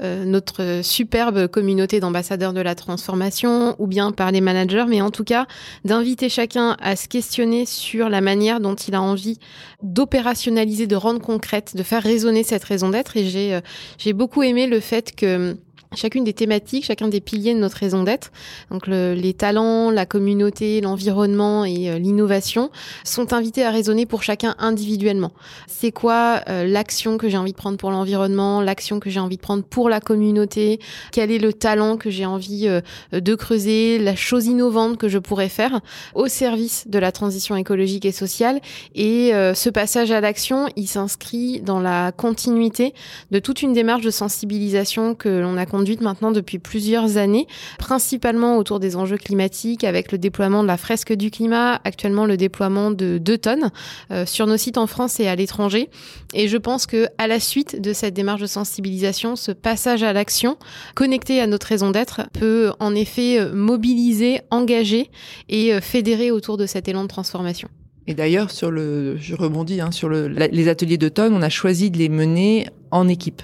[0.00, 5.24] notre superbe communauté d'ambassadeurs de la transformation ou bien par les managers, mais en tout
[5.24, 5.46] cas,
[5.84, 9.38] d'inviter chacun à se questionner sur la manière dont il a envie
[9.82, 13.16] d'opérationnaliser, de rendre concrète, de faire résonner cette raison d'être.
[13.16, 13.60] Et j'ai,
[13.98, 15.56] j'ai beaucoup aimé le fait que
[15.96, 18.30] chacune des thématiques, chacun des piliers de notre raison d'être,
[18.70, 22.70] donc les talents, la communauté, l'environnement et euh, l'innovation,
[23.04, 25.32] sont invités à raisonner pour chacun individuellement.
[25.66, 29.36] C'est quoi euh, l'action que j'ai envie de prendre pour l'environnement, l'action que j'ai envie
[29.36, 30.78] de prendre pour la communauté,
[31.10, 32.80] quel est le talent que j'ai envie euh,
[33.12, 35.80] de creuser, la chose innovante que je pourrais faire
[36.14, 38.60] au service de la transition écologique et sociale.
[38.94, 42.94] Et ce passage à l'action, il s'inscrit dans la continuité
[43.30, 45.66] de toute une démarche de sensibilisation que l'on a
[46.00, 47.46] maintenant depuis plusieurs années,
[47.78, 52.36] principalement autour des enjeux climatiques, avec le déploiement de la fresque du climat, actuellement le
[52.36, 53.70] déploiement de deux tonnes
[54.10, 55.88] euh, sur nos sites en France et à l'étranger.
[56.34, 60.12] Et je pense que à la suite de cette démarche de sensibilisation, ce passage à
[60.12, 60.56] l'action
[60.94, 65.10] connecté à notre raison d'être peut en effet euh, mobiliser, engager
[65.48, 67.68] et euh, fédérer autour de cet élan de transformation.
[68.06, 71.90] Et d'ailleurs, sur le, je rebondis hein, sur le, les ateliers d'automne, on a choisi
[71.90, 73.42] de les mener en équipe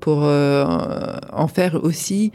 [0.00, 0.64] pour euh,
[1.32, 2.32] en faire aussi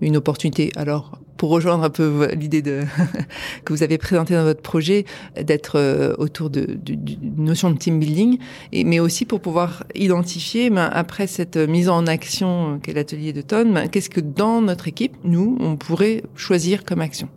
[0.00, 0.72] une opportunité.
[0.76, 2.82] Alors, pour rejoindre un peu l'idée de
[3.64, 5.04] que vous avez présentée dans votre projet,
[5.40, 8.38] d'être euh, autour de, d'une notion de team building,
[8.72, 13.42] et, mais aussi pour pouvoir identifier, ben, après cette mise en action qu'est l'atelier de
[13.42, 17.28] Tonne, ben, qu'est-ce que dans notre équipe, nous, on pourrait choisir comme action.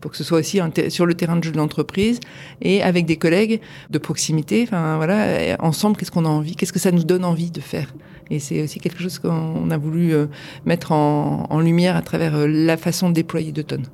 [0.00, 2.20] Pour que ce soit aussi sur le terrain de jeu de l'entreprise
[2.62, 4.62] et avec des collègues de proximité.
[4.62, 7.92] Enfin voilà, ensemble, qu'est-ce qu'on a envie, qu'est-ce que ça nous donne envie de faire?
[8.30, 10.26] Et c'est aussi quelque chose qu'on a voulu euh,
[10.64, 13.86] mettre en, lumière à travers euh, la façon de déployer de tonnes.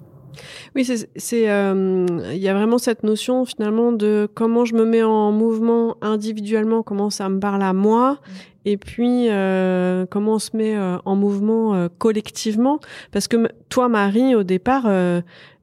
[0.74, 5.02] Oui, c'est euh, il y a vraiment cette notion finalement de comment je me mets
[5.02, 8.16] en mouvement individuellement, comment ça me parle à moi, mm.
[8.66, 9.28] et puis
[10.10, 12.80] comment on se met en mouvement collectivement.
[13.10, 14.86] Parce que toi, Marie, au départ,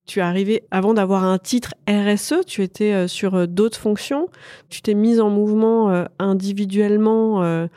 [0.05, 4.27] tu es arrivé avant d'avoir un titre RSE, tu étais sur d'autres fonctions,
[4.69, 7.67] tu t'es mise en mouvement individuellement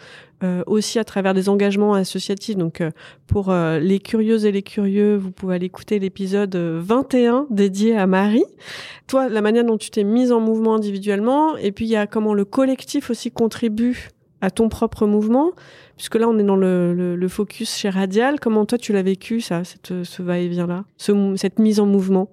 [0.44, 2.56] euh, aussi à travers des engagements associatifs.
[2.56, 2.90] Donc euh,
[3.26, 8.06] pour euh, les curieuses et les curieux, vous pouvez aller écouter l'épisode 21 dédié à
[8.06, 8.44] Marie.
[9.06, 12.06] Toi, la manière dont tu t'es mise en mouvement individuellement, et puis il y a
[12.06, 14.10] comment le collectif aussi contribue
[14.40, 15.52] à ton propre mouvement,
[15.96, 18.40] puisque là on est dans le, focus chez Radial.
[18.40, 22.28] Comment toi tu l'as vécu ça, cette, ce va-et-vient là, ce, cette mise en mouvement?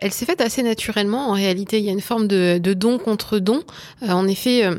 [0.00, 1.28] Elle s'est faite assez naturellement.
[1.28, 3.62] En réalité, il y a une forme de, don contre don.
[4.08, 4.70] en effet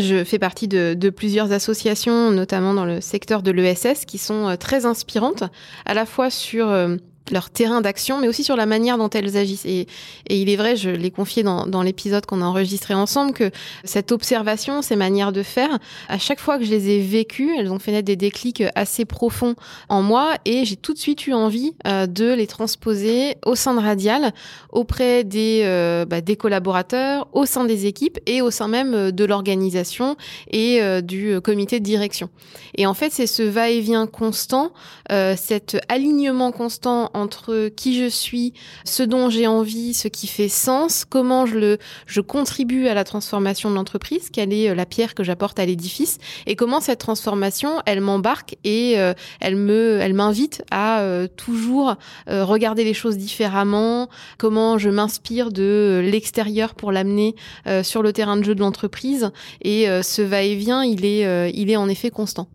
[0.00, 4.48] je fais partie de, de, plusieurs associations, notamment dans le secteur de l'ESS, qui sont
[4.48, 5.44] euh, très inspirantes,
[5.84, 6.96] à la fois sur euh,
[7.32, 9.66] leur terrain d'action, mais aussi sur la manière dont elles agissent.
[9.66, 9.86] Et,
[10.28, 13.50] il est vrai, je l'ai confié dans, dans l'épisode qu'on a enregistré ensemble, que
[13.84, 17.70] cette observation, ces manières de faire, à chaque fois que je les ai vécues, elles
[17.70, 19.54] ont fait naître des déclics assez profonds
[19.88, 23.74] en moi, et j'ai tout de suite eu envie euh, de les transposer au sein
[23.74, 24.32] de Radial,
[24.70, 29.10] auprès des, euh, bah, des collaborateurs, au sein des équipes et au sein même euh,
[29.10, 30.16] de l'organisation
[30.50, 32.28] et du comité de direction.
[32.76, 34.72] Et en fait, c'est ce va-et-vient constant,
[35.10, 38.52] cet alignement constant entre qui je suis,
[38.84, 43.04] ce dont j'ai envie, ce qui fait sens, comment je le je contribue à la
[43.04, 46.98] transformation de l'entreprise, quelle est euh, la pierre que j'apporte à l'édifice et comment cette
[46.98, 51.94] transformation, elle m'embarque et euh, elle me elle m'invite à euh, toujours
[52.26, 54.08] regarder les choses différemment,
[54.38, 57.34] comment je m'inspire de l'extérieur pour l'amener
[57.82, 59.30] sur le terrain de jeu de l'entreprise
[59.62, 62.48] et ce va-et-vient, il est il est en effet constant.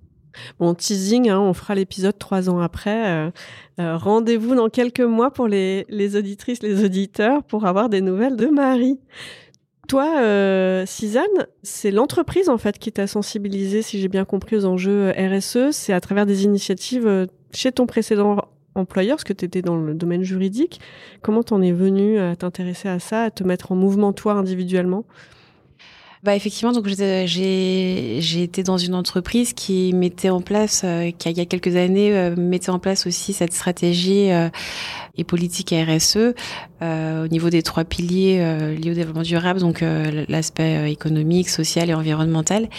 [0.59, 3.07] Bon, teasing, hein, on fera l'épisode trois ans après.
[3.07, 3.31] Euh,
[3.79, 8.35] euh, rendez-vous dans quelques mois pour les, les, auditrices, les auditeurs, pour avoir des nouvelles
[8.35, 8.99] de Marie.
[9.87, 10.85] Toi, euh,
[11.63, 15.71] c'est l'entreprise en fait qui t'a sensibilisé, si j'ai bien compris, aux enjeux RSE.
[15.71, 18.37] C'est à travers des initiatives chez ton précédent
[18.75, 20.81] employeur, parce que tu étais dans le domaine juridique.
[21.21, 25.05] Comment t'en es venu à t'intéresser à ça, à te mettre en mouvement toi individuellement?
[26.27, 31.37] Bah effectivement, donc j'ai été dans une entreprise qui mettait en place, euh, qui il
[31.37, 34.49] y a quelques années euh, mettait en place aussi cette stratégie euh,
[35.17, 36.35] et politique RSE
[36.83, 41.49] euh, au niveau des trois piliers euh, liés au développement durable, donc euh, l'aspect économique,
[41.49, 42.69] social et environnemental.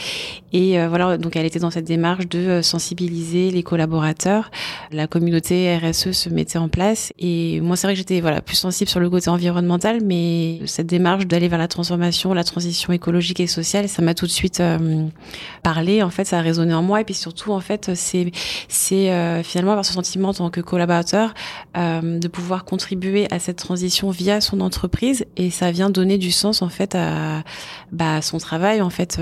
[0.52, 4.50] Et voilà, donc elle était dans cette démarche de sensibiliser les collaborateurs.
[4.92, 7.12] La communauté RSE se mettait en place.
[7.18, 10.86] Et moi, c'est vrai que j'étais voilà plus sensible sur le côté environnemental, mais cette
[10.86, 14.62] démarche d'aller vers la transformation, la transition écologique et social, ça m'a tout de suite
[15.62, 16.02] parlé.
[16.02, 17.02] En fait, ça a résonné en moi.
[17.02, 18.32] Et puis surtout, en fait, c'est
[18.68, 21.34] c'est finalement avoir ce sentiment en tant que collaborateur
[21.74, 25.24] de pouvoir contribuer à cette transition via son entreprise.
[25.36, 27.42] Et ça vient donner du sens en fait à
[27.92, 29.20] bah, son travail en fait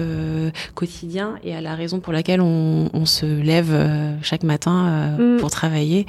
[0.74, 3.74] quotidien et à la raison pour laquelle on, on se lève
[4.22, 5.38] chaque matin mm.
[5.38, 6.06] pour travailler.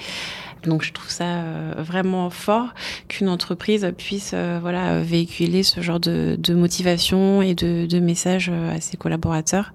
[0.67, 2.73] Donc je trouve ça euh, vraiment fort
[3.07, 8.49] qu'une entreprise puisse euh, voilà véhiculer ce genre de, de motivation et de, de messages
[8.51, 9.73] euh, à ses collaborateurs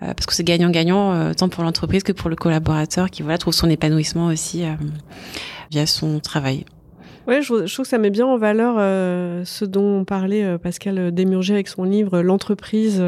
[0.00, 3.68] parce que c'est gagnant-gagnant tant pour l'entreprise que pour le collaborateur qui voilà trouve son
[3.68, 4.64] épanouissement aussi
[5.70, 6.64] via son travail.
[7.26, 8.76] Ouais, je, je, trouve que ça met bien en valeur
[9.46, 13.02] ce dont parlait Pascal Desmurger avec son livre L'entreprise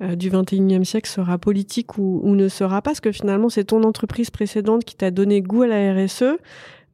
[0.00, 3.64] euh, du 21e siècle sera politique ou, ou, ne sera pas, parce que finalement c'est
[3.64, 6.38] ton entreprise précédente qui t'a donné goût à la RSE.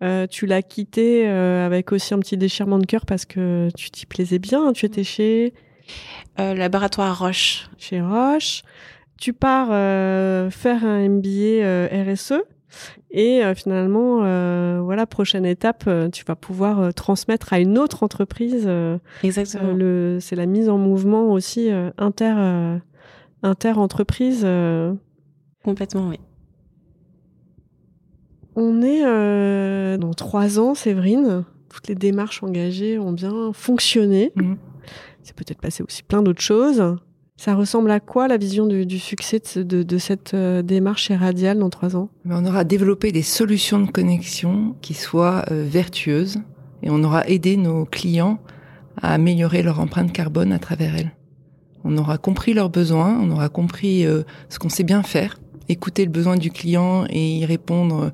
[0.02, 3.90] Euh, tu l'as quitté euh, avec aussi un petit déchirement de cœur parce que tu
[3.90, 4.72] t'y plaisais bien.
[4.72, 5.52] Tu étais chez
[6.38, 7.68] Laboratoire Roche.
[7.76, 8.62] Chez Roche.
[9.20, 12.42] Tu pars faire un MBA RSE.
[13.16, 18.02] Et euh, finalement, euh, voilà, prochaine étape, euh, tu vas pouvoir transmettre à une autre
[18.02, 18.68] entreprise.
[19.22, 20.18] Exactement.
[20.20, 22.80] c'est la mise en mouvement aussi inter
[23.44, 24.44] inter entreprise.
[25.62, 26.18] Complètement, oui.
[28.56, 31.44] On est dans trois ans, Séverine.
[31.68, 34.32] Toutes les démarches engagées ont bien fonctionné.
[34.34, 34.54] Mmh.
[35.22, 36.82] C'est peut-être passé aussi plein d'autres choses.
[37.36, 41.18] Ça ressemble à quoi la vision du, succès de, cette euh, démarche chez
[41.56, 42.08] dans trois ans?
[42.30, 46.38] On aura développé des solutions de connexion qui soient euh, vertueuses
[46.84, 48.38] et on aura aidé nos clients
[49.02, 51.12] à améliorer leur empreinte carbone à travers elles.
[51.82, 56.04] On aura compris leurs besoins, on aura compris euh, ce qu'on sait bien faire, écouter
[56.04, 58.12] le besoin du client et y répondre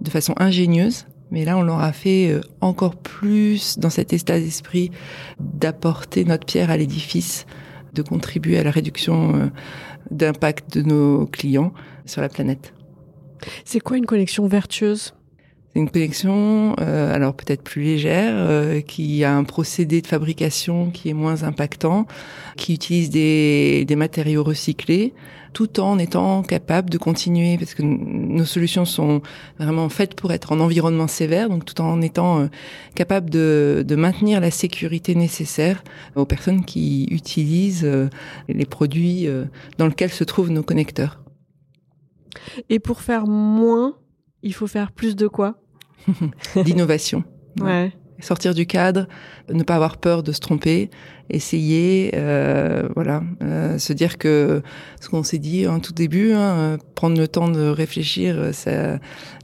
[0.00, 1.06] de façon ingénieuse.
[1.32, 4.90] Mais là, on l'aura fait encore plus dans cet état d'esprit
[5.38, 7.46] d'apporter notre pierre à l'édifice
[7.94, 9.46] de contribuer à la réduction euh,
[10.10, 11.72] d'impact de nos clients
[12.06, 12.72] sur la planète.
[13.64, 15.14] C'est quoi une connexion vertueuse?
[15.72, 20.90] C'est une connexion, euh, alors peut-être plus légère, euh, qui a un procédé de fabrication
[20.90, 22.06] qui est moins impactant,
[22.56, 25.14] qui utilise des, des matériaux recyclés,
[25.52, 29.22] tout en étant capable de continuer, parce que nos solutions sont
[29.58, 32.46] vraiment faites pour être en environnement sévère, donc tout en étant euh,
[32.94, 35.82] capable de, de, maintenir la sécurité nécessaire
[36.14, 38.08] aux personnes qui utilisent euh,
[38.48, 39.44] les produits euh,
[39.78, 41.20] dans lesquels se trouvent nos connecteurs.
[42.68, 43.96] Et pour faire moins,
[44.42, 45.56] il faut faire plus de quoi?
[46.56, 47.24] D'innovation.
[47.60, 49.06] ouais sortir du cadre,
[49.52, 50.90] ne pas avoir peur de se tromper,
[51.28, 54.62] essayer, euh, voilà, euh, se dire que
[55.00, 58.98] ce qu'on s'est dit en tout début, hein, prendre le temps de réfléchir, ça,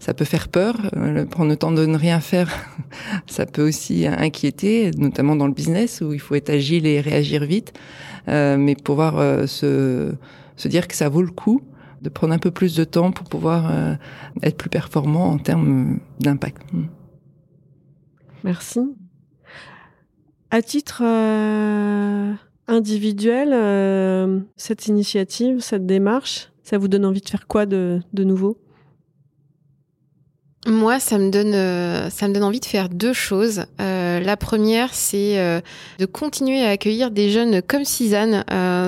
[0.06, 0.76] ça peut faire peur.
[0.96, 2.48] Euh, prendre le temps de ne rien faire,
[3.26, 7.44] ça peut aussi inquiéter, notamment dans le business où il faut être agile et réagir
[7.44, 7.72] vite.
[8.28, 10.12] Euh, mais pouvoir euh, se,
[10.56, 11.60] se dire que ça vaut le coup
[12.02, 13.72] de prendre un peu plus de temps pour pouvoir
[14.42, 16.60] être plus performant en termes d'impact.
[18.46, 18.78] Merci.
[20.52, 22.32] À titre euh,
[22.68, 28.56] individuel, euh, cette initiative, cette démarche, ça vous donne envie de faire quoi de, nouveau?
[30.68, 33.64] Moi, ça me donne, euh, ça me donne envie de faire deux choses.
[33.80, 35.62] la première, c'est
[35.98, 38.44] de continuer à accueillir des jeunes comme Suzanne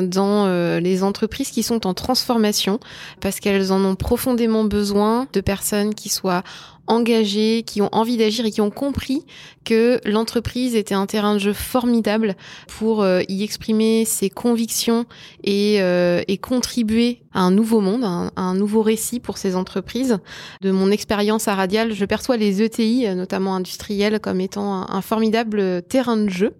[0.08, 2.78] dans les entreprises qui sont en transformation,
[3.20, 6.44] parce qu'elles en ont profondément besoin de personnes qui soient
[6.88, 9.24] engagés, qui ont envie d'agir et qui ont compris
[9.64, 12.34] que l'entreprise était un terrain de jeu formidable
[12.78, 15.04] pour euh, y exprimer ses convictions
[15.44, 20.18] et, euh, et, contribuer à un nouveau monde, à un, nouveau récit pour ces entreprises.
[20.62, 25.82] De mon expérience à Radial, je perçois les ETI, notamment industriels, comme étant un formidable
[25.82, 26.54] terrain de jeu.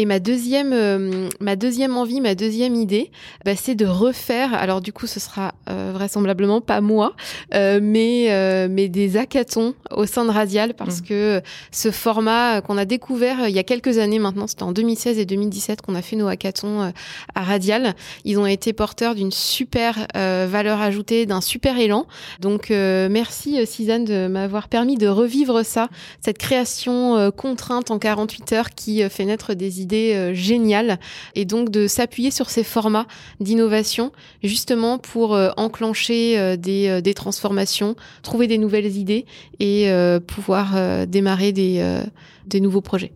[0.00, 3.10] Et ma deuxième, euh, ma deuxième envie, ma deuxième idée,
[3.44, 4.54] bah, c'est de refaire.
[4.54, 7.16] Alors du coup, ce sera euh, vraisemblablement pas moi,
[7.52, 8.28] euh, mais
[8.68, 11.04] mais des hackathons au sein de Radial parce mmh.
[11.04, 15.18] que ce format qu'on a découvert il y a quelques années maintenant, c'était en 2016
[15.18, 16.92] et 2017 qu'on a fait nos hackathons
[17.34, 17.94] à Radial.
[18.24, 22.06] Ils ont été porteurs d'une super valeur ajoutée, d'un super élan.
[22.38, 25.88] Donc merci Suzanne de m'avoir permis de revivre ça,
[26.20, 30.98] cette création contrainte en 48 heures qui fait naître des idées idée euh, géniale
[31.34, 33.06] et donc de s'appuyer sur ces formats
[33.40, 39.24] d'innovation justement pour euh, enclencher euh, des, des, transformations, trouver des nouvelles idées
[39.60, 39.90] et
[40.26, 42.02] pouvoir démarrer des,
[42.46, 43.12] des nouveaux projets.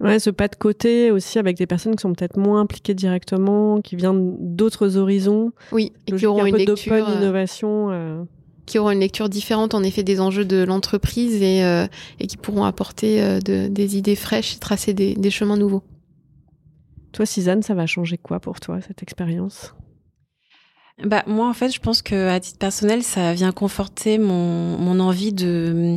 [0.00, 3.80] Ouais, ce pas de côté aussi avec des personnes qui sont peut-être moins impliquées directement,
[3.80, 5.52] qui viennent d'autres horizons.
[5.72, 8.26] Oui, et qui auront une lecture innovation.
[8.68, 11.60] Qui auront une lecture différente en effet des enjeux de l'entreprise et,
[12.20, 15.82] et qui pourront apporter de, des idées fraîches et tracer des, des chemins nouveaux.
[17.12, 19.74] Toi, Suzanne, ça va changer quoi pour toi, cette expérience?
[21.04, 24.98] Bah moi en fait je pense que à titre personnel ça vient conforter mon, mon
[24.98, 25.94] envie de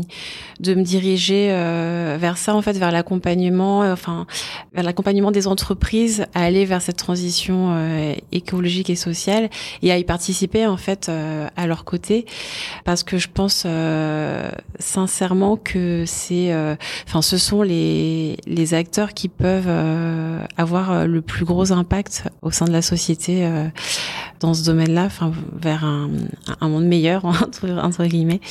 [0.60, 4.28] de me diriger euh, vers ça en fait vers l'accompagnement euh, enfin
[4.74, 9.50] vers l'accompagnement des entreprises à aller vers cette transition euh, écologique et sociale
[9.82, 12.26] et à y participer en fait à leur côté.
[12.86, 13.66] Parce que je pense
[14.80, 16.54] sincèrement que c'est
[17.08, 19.70] enfin ce sont les les acteurs qui peuvent
[20.58, 23.50] avoir le plus gros impact au sein de la société
[24.42, 26.10] dans ce domaine-là, enfin vers un,
[26.60, 28.42] un, monde meilleur entre, entre guillemets.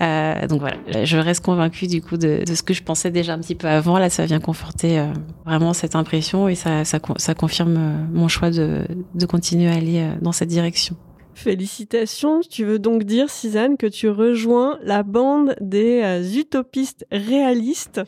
[0.00, 3.34] Euh, donc voilà, je reste convaincue du coup de, de, ce que je pensais déjà
[3.34, 3.98] un petit peu avant.
[3.98, 5.06] Là, ça vient conforter euh,
[5.44, 9.74] vraiment cette impression et ça, ça, ça confirme euh, mon choix de, de continuer à
[9.74, 10.96] aller dans cette direction.
[11.36, 12.40] Félicitations.
[12.40, 18.00] Tu veux donc dire, Suzanne, que tu rejoins la bande des utopistes réalistes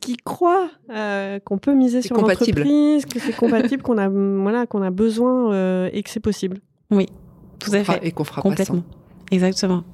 [0.00, 4.82] qui croient euh, qu'on peut miser sur l'entreprise, que c'est compatible, qu'on a voilà, qu'on
[4.82, 6.58] a besoin euh, et que c'est possible.
[6.94, 7.06] Oui,
[7.58, 8.06] tout à fait.
[8.06, 8.82] Et qu'on fera complètement.
[9.30, 9.84] Exactement.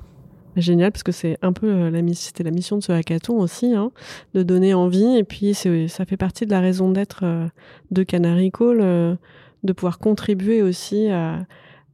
[0.57, 3.75] Génial parce que c'est un peu euh, la c'était la mission de ce hackathon aussi,
[3.75, 3.93] hein,
[4.35, 7.47] de donner envie et puis ça fait partie de la raison d'être euh,
[7.93, 9.15] de Canary Call, euh,
[9.63, 11.47] de pouvoir contribuer aussi à,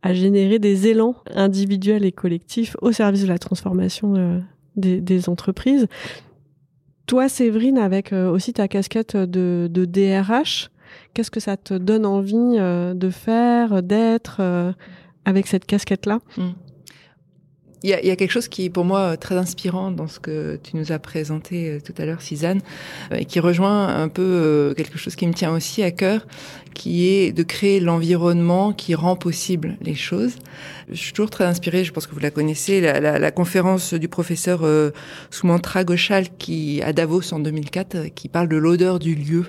[0.03, 4.43] à, générer des élans individuels et collectifs au service de la transformation
[4.77, 5.87] des, des, entreprises.
[7.07, 10.71] Toi, Séverine, avec aussi ta casquette de, de DRH,
[11.17, 14.75] qu'est-ce que ça te donne envie de faire, d'être
[15.25, 16.21] avec cette casquette-là?
[16.37, 16.51] Mmh.
[17.83, 20.77] Il y, a, quelque chose qui est pour moi très inspirant dans ce que tu
[20.77, 22.61] nous as présenté euh, tout à l'heure, Suzanne,
[23.13, 26.27] euh, et qui rejoint un peu euh, quelque chose qui me tient aussi à cœur,
[26.75, 30.37] qui est de créer l'environnement qui rend possible les choses.
[30.89, 33.93] Je suis toujours très inspirée, je pense que vous la connaissez, la, la, la conférence
[33.93, 34.93] du professeur euh,
[35.31, 39.47] Soumantra Ghoshal qui à Davos en 2004, qui parle de l'odeur du lieu,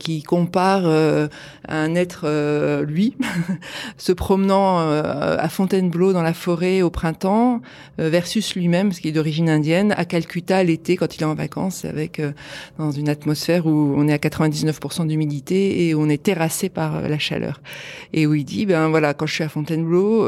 [0.00, 1.28] qui compare euh,
[1.68, 3.16] un être, euh, lui,
[3.98, 7.60] se promenant euh, à Fontainebleau dans la forêt au printemps,
[7.98, 11.84] versus lui-même, ce qui est d'origine indienne, à Calcutta l'été quand il est en vacances,
[11.84, 12.22] avec
[12.78, 17.18] dans une atmosphère où on est à 99% d'humidité et on est terrassé par la
[17.18, 17.60] chaleur.
[18.14, 20.26] Et où il dit, ben voilà, quand je suis à Fontainebleau,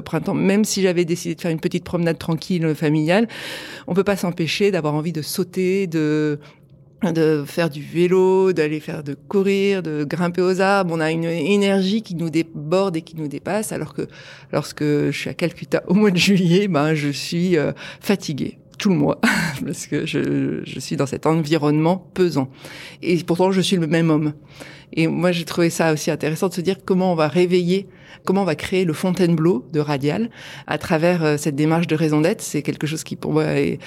[0.00, 3.28] printemps, même si j'avais décidé de faire une petite promenade tranquille familiale,
[3.86, 6.38] on peut pas s'empêcher d'avoir envie de sauter, de
[7.46, 10.94] faire du vélo, d'aller faire de courir, de grimper aux arbres.
[10.94, 14.02] On a une énergie qui nous déborde et qui nous dépasse, alors que
[14.52, 18.90] lorsque je suis à Calcutta au mois de juillet, ben je suis euh, fatiguée tout
[18.90, 19.20] le mois
[19.64, 22.50] parce que je suis dans cet environnement pesant.
[23.02, 24.32] Et pourtant, je suis le même homme.
[24.94, 27.88] Et moi, j'ai trouvé ça aussi intéressant de se dire comment on va réveiller
[28.24, 30.30] comment on va créer le Fontainebleau de Radial
[30.66, 32.40] à travers euh, cette démarche de raison d'être.
[32.40, 33.78] C'est quelque chose qui pour moi est,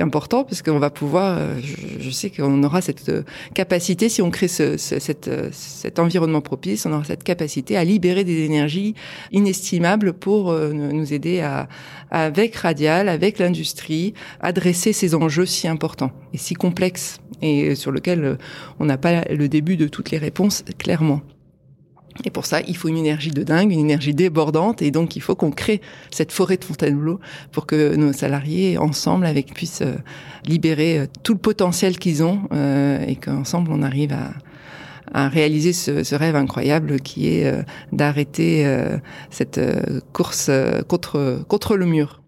[0.00, 1.54] important parce qu'on va pouvoir, euh,
[2.00, 3.22] je, sais qu'on aura cette euh,
[3.54, 8.94] capacité, si on crée cet environnement propice, on aura cette capacité à libérer des énergies
[9.32, 11.68] inestimables pour nous aider à,
[12.24, 18.38] avec Radial, avec l'industrie, adresser ces enjeux si importants et si complexes et sur lesquels
[18.78, 21.20] on n'a pas le début de toutes les réponses clairement.
[22.24, 25.20] Et pour ça, il faut une énergie de dingue, une énergie débordante, et donc il
[25.20, 27.20] faut qu'on crée cette forêt de Fontainebleau
[27.52, 29.96] pour que nos salariés, ensemble, avec puissent euh,
[30.46, 34.30] libérer euh, tout le potentiel qu'ils ont, euh, et qu'ensemble on arrive à,
[35.12, 38.66] à réaliser ce, ce, rêve incroyable qui est d'arrêter
[39.30, 39.60] cette
[40.12, 40.50] course
[40.88, 42.22] contre contre le mur.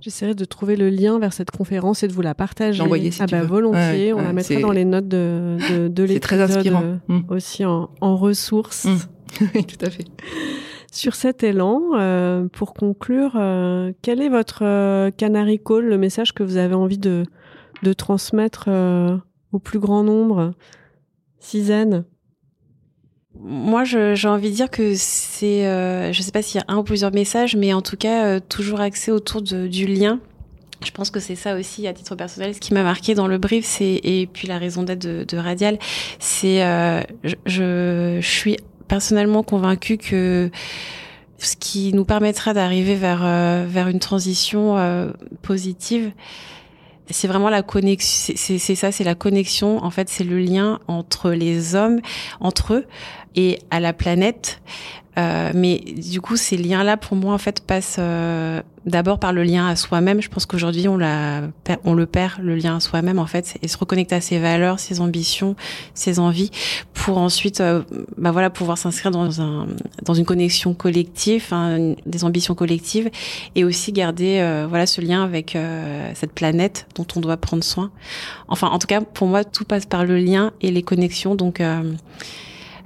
[0.00, 2.80] J'essaierai de trouver le lien vers cette conférence et de vous la partager.
[2.82, 6.08] Envoyer si ah bah, volontiers, on la mettra dans les notes de, de, de l'épisode.
[6.08, 6.82] C'est très inspirant.
[6.82, 7.24] Euh, mm.
[7.28, 8.84] Aussi en, en ressources.
[8.84, 8.96] Mm.
[9.54, 10.04] oui, tout à fait.
[10.92, 16.32] Sur cet élan, euh, pour conclure, euh, quel est votre euh, canary call, le message
[16.32, 17.24] que vous avez envie de,
[17.82, 19.16] de transmettre euh,
[19.52, 20.54] au plus grand nombre?
[21.40, 22.04] Suzanne
[23.40, 26.78] moi, j'ai envie de dire que c'est, euh, je sais pas s'il y a un
[26.78, 30.18] ou plusieurs messages, mais en tout cas, euh, toujours axé autour du lien.
[30.84, 33.38] Je pense que c'est ça aussi, à titre personnel, ce qui m'a marqué dans le
[33.38, 35.78] brief, et puis la raison d'être de, Radial,
[36.18, 37.02] c'est, euh,
[37.46, 40.50] je, suis personnellement convaincue que
[41.38, 43.20] ce qui nous permettra d'arriver vers
[43.66, 45.12] vers une transition
[45.42, 46.12] positive,
[47.10, 48.34] c'est vraiment la connexion.
[48.36, 49.82] C'est ça, c'est la connexion.
[49.84, 52.00] En fait, c'est le lien entre les hommes,
[52.40, 52.86] entre eux,
[53.38, 54.60] et à la planète.
[55.16, 59.42] Euh, mais du coup, ces liens-là, pour moi, en fait, passent euh, d'abord par le
[59.42, 60.20] lien à soi-même.
[60.22, 61.42] Je pense qu'aujourd'hui, on, la,
[61.84, 64.78] on le perd, le lien à soi-même, en fait, et se reconnecter à ses valeurs,
[64.78, 65.56] ses ambitions,
[65.94, 66.50] ses envies,
[66.94, 67.82] pour ensuite, euh,
[68.16, 69.66] bah voilà, pouvoir s'inscrire dans un,
[70.04, 73.10] dans une connexion collective, hein, des ambitions collectives,
[73.56, 77.64] et aussi garder, euh, voilà, ce lien avec euh, cette planète dont on doit prendre
[77.64, 77.90] soin.
[78.46, 81.34] Enfin, en tout cas, pour moi, tout passe par le lien et les connexions.
[81.34, 81.60] Donc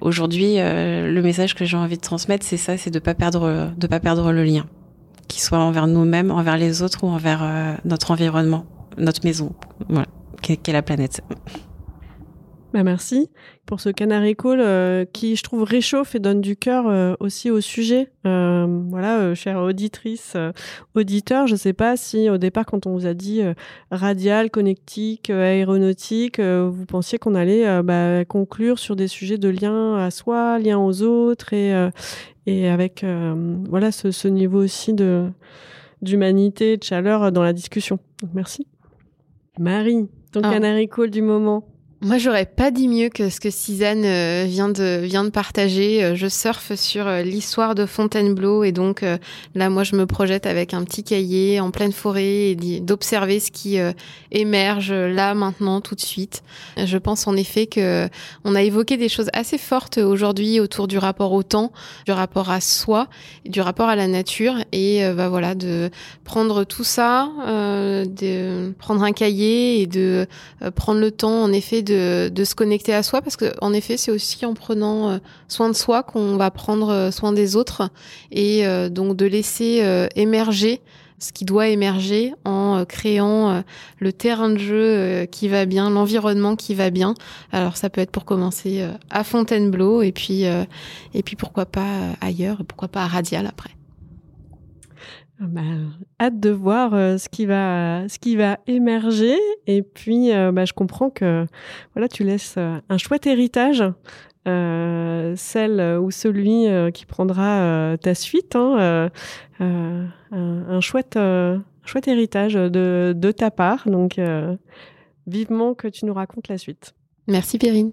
[0.03, 3.87] aujourd'hui, le message que j'ai envie de transmettre, c'est ça, c'est de pas perdre, de
[3.87, 4.67] pas perdre le lien,
[5.29, 8.67] qu'il soit envers nous-mêmes, envers les autres ou envers notre environnement,
[8.99, 9.53] notre maison,
[9.89, 10.07] voilà,
[10.43, 11.23] qu'est la planète.
[12.73, 13.29] Bah merci
[13.67, 17.51] pour ce Canary Call euh, qui, je trouve, réchauffe et donne du cœur euh, aussi
[17.51, 18.11] au sujet.
[18.27, 20.37] Euh, voilà, chère auditrice,
[20.95, 23.43] auditeur, je ne sais pas si au départ, quand on vous a dit
[23.91, 30.11] radial, connectique, aéronautique, vous pensiez qu'on allait bah, conclure sur des sujets de lien à
[30.11, 31.73] soi, lien aux autres et,
[32.47, 33.05] et avec
[33.69, 35.29] voilà ce, ce, niveau aussi de
[36.01, 37.99] d'humanité, de chaleur dans la discussion.
[38.23, 38.67] Donc, merci.
[39.59, 40.51] Marie, ton ah.
[40.51, 41.65] Canary Call du moment.
[42.05, 46.03] Moi, j'aurais pas dit mieux que ce que Suzanne euh, vient de vient de partager.
[46.03, 49.05] Euh, je surfe sur euh, l'histoire de Fontainebleau et donc
[49.55, 53.53] là, moi, je me projette avec un petit cahier en pleine forêt et d'observer ce
[53.53, 53.79] qui
[54.33, 56.43] émerge là maintenant tout de suite.
[56.77, 58.09] Je pense en effet que
[58.45, 61.73] on a évoqué des choses assez fortes aujourd'hui autour du rapport au temps,
[62.07, 63.09] du rapport à soi,
[63.45, 65.91] du rapport à la nature et bah voilà de
[66.25, 70.27] prendre tout ça, de prendre un cahier et de
[70.75, 73.97] prendre le temps en effet de de, se connecter à soi parce que en effet
[73.97, 75.19] c'est aussi en prenant euh,
[75.49, 77.89] soin de soi qu'on va prendre euh, soin des autres
[78.31, 79.83] et euh, donc de laisser
[80.17, 80.81] émerger
[81.19, 83.63] ce qui doit émerger en créant
[83.99, 87.15] le terrain de jeu qui va bien, l'environnement qui va bien.
[87.53, 92.63] Alors ça peut être pour commencer à Fontainebleau et puis et puis pourquoi pas ailleurs
[92.67, 93.71] pourquoi pas à Radial après.
[95.41, 95.63] Ah bah,
[96.21, 99.37] hâte de voir euh, ce qui va émerger.
[99.67, 101.47] Et puis euh, bah, je comprends que
[101.95, 103.85] voilà tu laisses euh, un chouette héritage
[104.45, 109.09] celle ou celui qui prendra ta suite hein,
[109.61, 111.17] un, chouette
[111.85, 113.89] chouette héritage de, de ta part.
[113.89, 114.21] Donc
[115.29, 116.93] vivement que tu nous racontes la suite.
[117.29, 117.93] Merci Perrine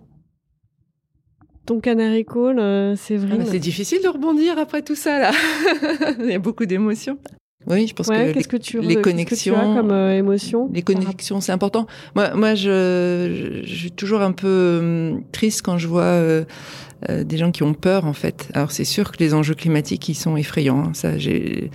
[1.70, 2.58] ton canary call,
[2.98, 3.38] c'est vrai.
[3.40, 5.32] Ah, c'est difficile de rebondir après tout ça là.
[6.20, 7.18] Il y a beaucoup d'émotions.
[7.68, 10.70] Oui, je pense que, les, que tu, les connexions, que tu as comme euh, émotion.
[10.74, 11.88] Les connexions, c'est important.
[12.16, 16.46] Moi, moi, je, je, suis toujours un peu hum, triste quand je vois euh,
[17.10, 18.50] euh, des gens qui ont peur, en fait.
[18.54, 20.86] Alors, c'est sûr que les enjeux climatiques, ils sont effrayants.
[20.86, 21.70] Hein, ça, j'ai.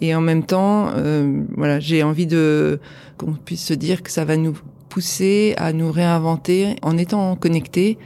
[0.00, 2.78] Et en même temps, euh, voilà, j'ai envie de
[3.18, 4.56] qu'on puisse se dire que ça va nous
[4.88, 7.98] pousser à nous réinventer en étant connectés.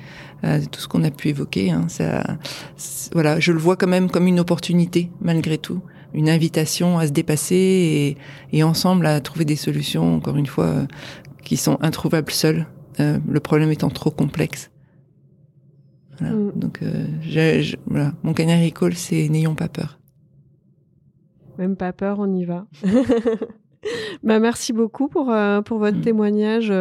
[0.45, 2.23] Euh, tout ce qu'on a pu évoquer, hein, ça,
[3.13, 5.83] voilà, je le vois quand même comme une opportunité malgré tout
[6.15, 8.17] une invitation à se dépasser
[8.53, 10.87] et, ensemble à trouver des solutions, encore une fois, euh,
[11.43, 12.67] qui sont introuvables seules,
[13.01, 14.71] euh, le problème étant trop complexe.
[16.21, 16.51] Mm.
[16.57, 17.07] Donc, euh,
[17.87, 18.13] voilà.
[18.23, 19.99] mon canary call, c'est n'ayons pas peur.
[21.59, 22.67] Même pas peur, on y va.
[24.23, 26.03] bah, merci beaucoup pour, pour votre mm.
[26.03, 26.73] témoignage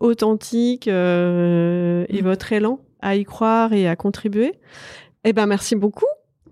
[0.00, 2.22] authentique et mm.
[2.22, 4.54] votre élan à y croire et à contribuer.
[5.24, 6.06] Eh ben, merci beaucoup.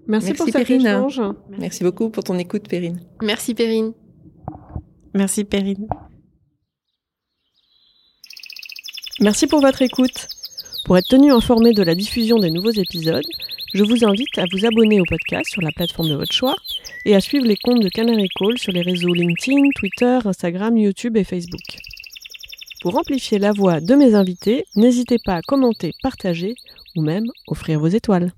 [0.06, 1.20] Merci, pour cet échange.
[1.56, 3.00] Merci beaucoup pour ton écoute, Perrine.
[3.22, 3.92] Merci, Perrine.
[5.14, 5.86] Merci, Perrine.
[9.20, 10.28] Merci pour votre écoute.
[10.84, 13.24] Pour être tenu informé de la diffusion des nouveaux épisodes,
[13.74, 16.56] je vous invite à vous abonner au podcast sur la plateforme de votre choix
[17.04, 21.16] et à suivre les comptes de Canary Call sur les réseaux LinkedIn, Twitter, Instagram, YouTube
[21.16, 21.78] et Facebook.
[22.82, 26.54] Pour amplifier la voix de mes invités, n'hésitez pas à commenter, partager
[26.96, 28.32] ou même offrir vos étoiles.